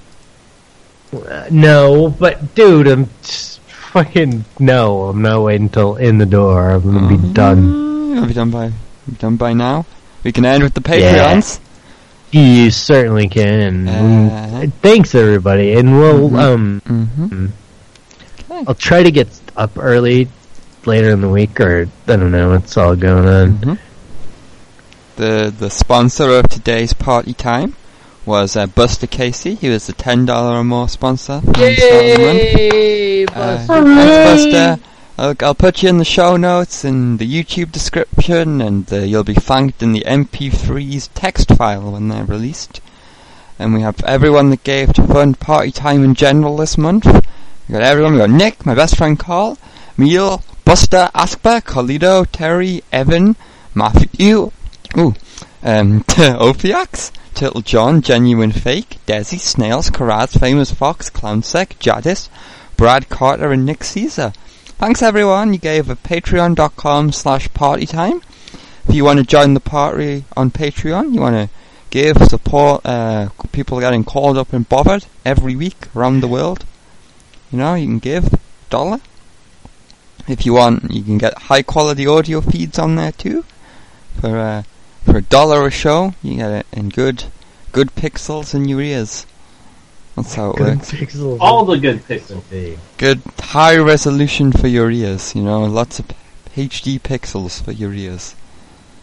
[1.12, 5.05] Uh, no, but dude, I'm just fucking no.
[5.05, 6.70] I'm not waiting until in the door.
[6.70, 7.28] I'm gonna Mm-hmm.
[7.28, 8.19] be done.
[8.19, 8.66] Are we done by
[9.06, 9.86] we done by now?
[10.24, 11.35] We can end with the Yeah.
[11.35, 11.60] Patreons.
[12.32, 13.86] You certainly can.
[13.86, 16.39] Mm, Thanks, everybody, and we'll Mhm.
[16.39, 16.82] um.
[16.89, 17.47] Mm-hmm.
[18.66, 20.28] I'll try to get up early
[20.86, 22.50] later in the week, or I don't know.
[22.50, 23.52] what's all going on.
[23.59, 23.74] Mm-hmm.
[25.16, 27.74] The the sponsor of today's party time
[28.24, 29.54] was uh, Buster Casey.
[29.54, 31.40] He was the ten dollar or more sponsor.
[31.40, 32.42] from the start of the month.
[32.60, 33.26] Yay, Uh,
[33.66, 33.66] Buster.
[33.66, 34.84] thanks, Buster.
[35.18, 39.24] I'll, I'll put you in the show notes and the YouTube description, and uh, you'll
[39.24, 42.80] be thanked in the MP3's text file when they're released.
[43.59, 47.04] And we have everyone that gave to fund party time in general this month.
[47.06, 48.14] We got everyone.
[48.14, 49.59] We got Nick, my best friend Carl,
[49.98, 53.36] Neil, Buster, Asper, Colido, Terry, Evan,
[53.74, 54.51] Matthew,
[54.97, 55.14] ooh,
[55.62, 56.02] um,
[57.34, 62.28] Turtle John, Genuine Fake, Desi, Snails, Karaz, Famous Fox, Clownsec, Jadis,
[62.76, 64.32] Brad Carter, and Nick Caesar.
[64.82, 65.52] Thanks everyone.
[65.52, 68.22] You gave at patreon.com slash partytime.
[68.89, 71.48] If you want to join the party on Patreon, you want to
[71.90, 76.64] give support, uh, people getting called up and bothered every week around the world.
[77.51, 78.39] You know, you can give a
[78.70, 79.01] dollar.
[80.28, 83.44] If you want, you can get high quality audio feeds on there too.
[84.20, 84.62] For uh,
[85.04, 87.24] for a dollar a show, you get it in good
[87.72, 89.26] good pixels in your ears.
[90.16, 90.92] That's how it Good works.
[90.92, 91.38] pixels.
[91.40, 92.78] All the good pixels.
[92.98, 95.34] Good high resolution for your ears.
[95.34, 96.06] You know, lots of
[96.54, 98.34] HD pixels for your ears.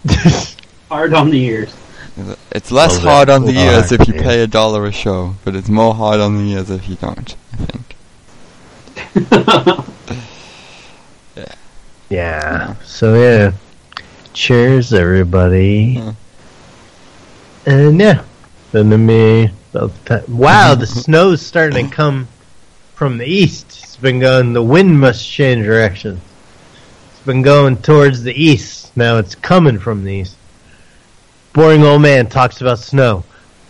[0.90, 1.76] Hard on the ears.
[2.52, 4.92] It's less Oh, hard on the that's ears if you hard, pay a dollar a
[4.92, 7.36] show, but it's more hard on the ears if you don't.
[7.54, 7.96] I think.
[12.10, 12.76] Yeah.
[12.84, 13.54] So yeah.
[14.34, 15.96] Cheers, everybody.
[15.96, 16.10] Hmm.
[17.66, 18.24] And yeah,
[18.72, 19.52] then to me,
[20.28, 22.28] wow, the snow's starting to come
[22.96, 23.80] from the east.
[23.84, 24.54] It's been going.
[24.54, 26.20] The wind must change direction.
[27.12, 28.96] It's been going towards the east.
[28.98, 30.36] Now it's coming from the east.
[31.54, 33.24] Boring old man talks about snow.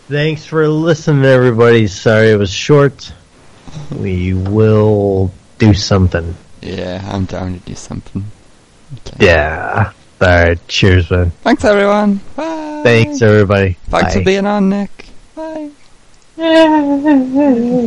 [0.07, 1.87] Thanks for listening, everybody.
[1.87, 3.13] Sorry it was short.
[3.91, 6.35] We will do something.
[6.61, 8.25] Yeah, I'm down to do something.
[9.19, 9.93] Yeah.
[10.21, 10.67] All right.
[10.67, 11.31] Cheers, man.
[11.43, 12.19] Thanks, everyone.
[12.35, 12.81] Bye.
[12.83, 13.77] Thanks, everybody.
[13.89, 14.19] Thanks Bye.
[14.19, 15.05] for being on, Nick.
[15.35, 15.69] Bye.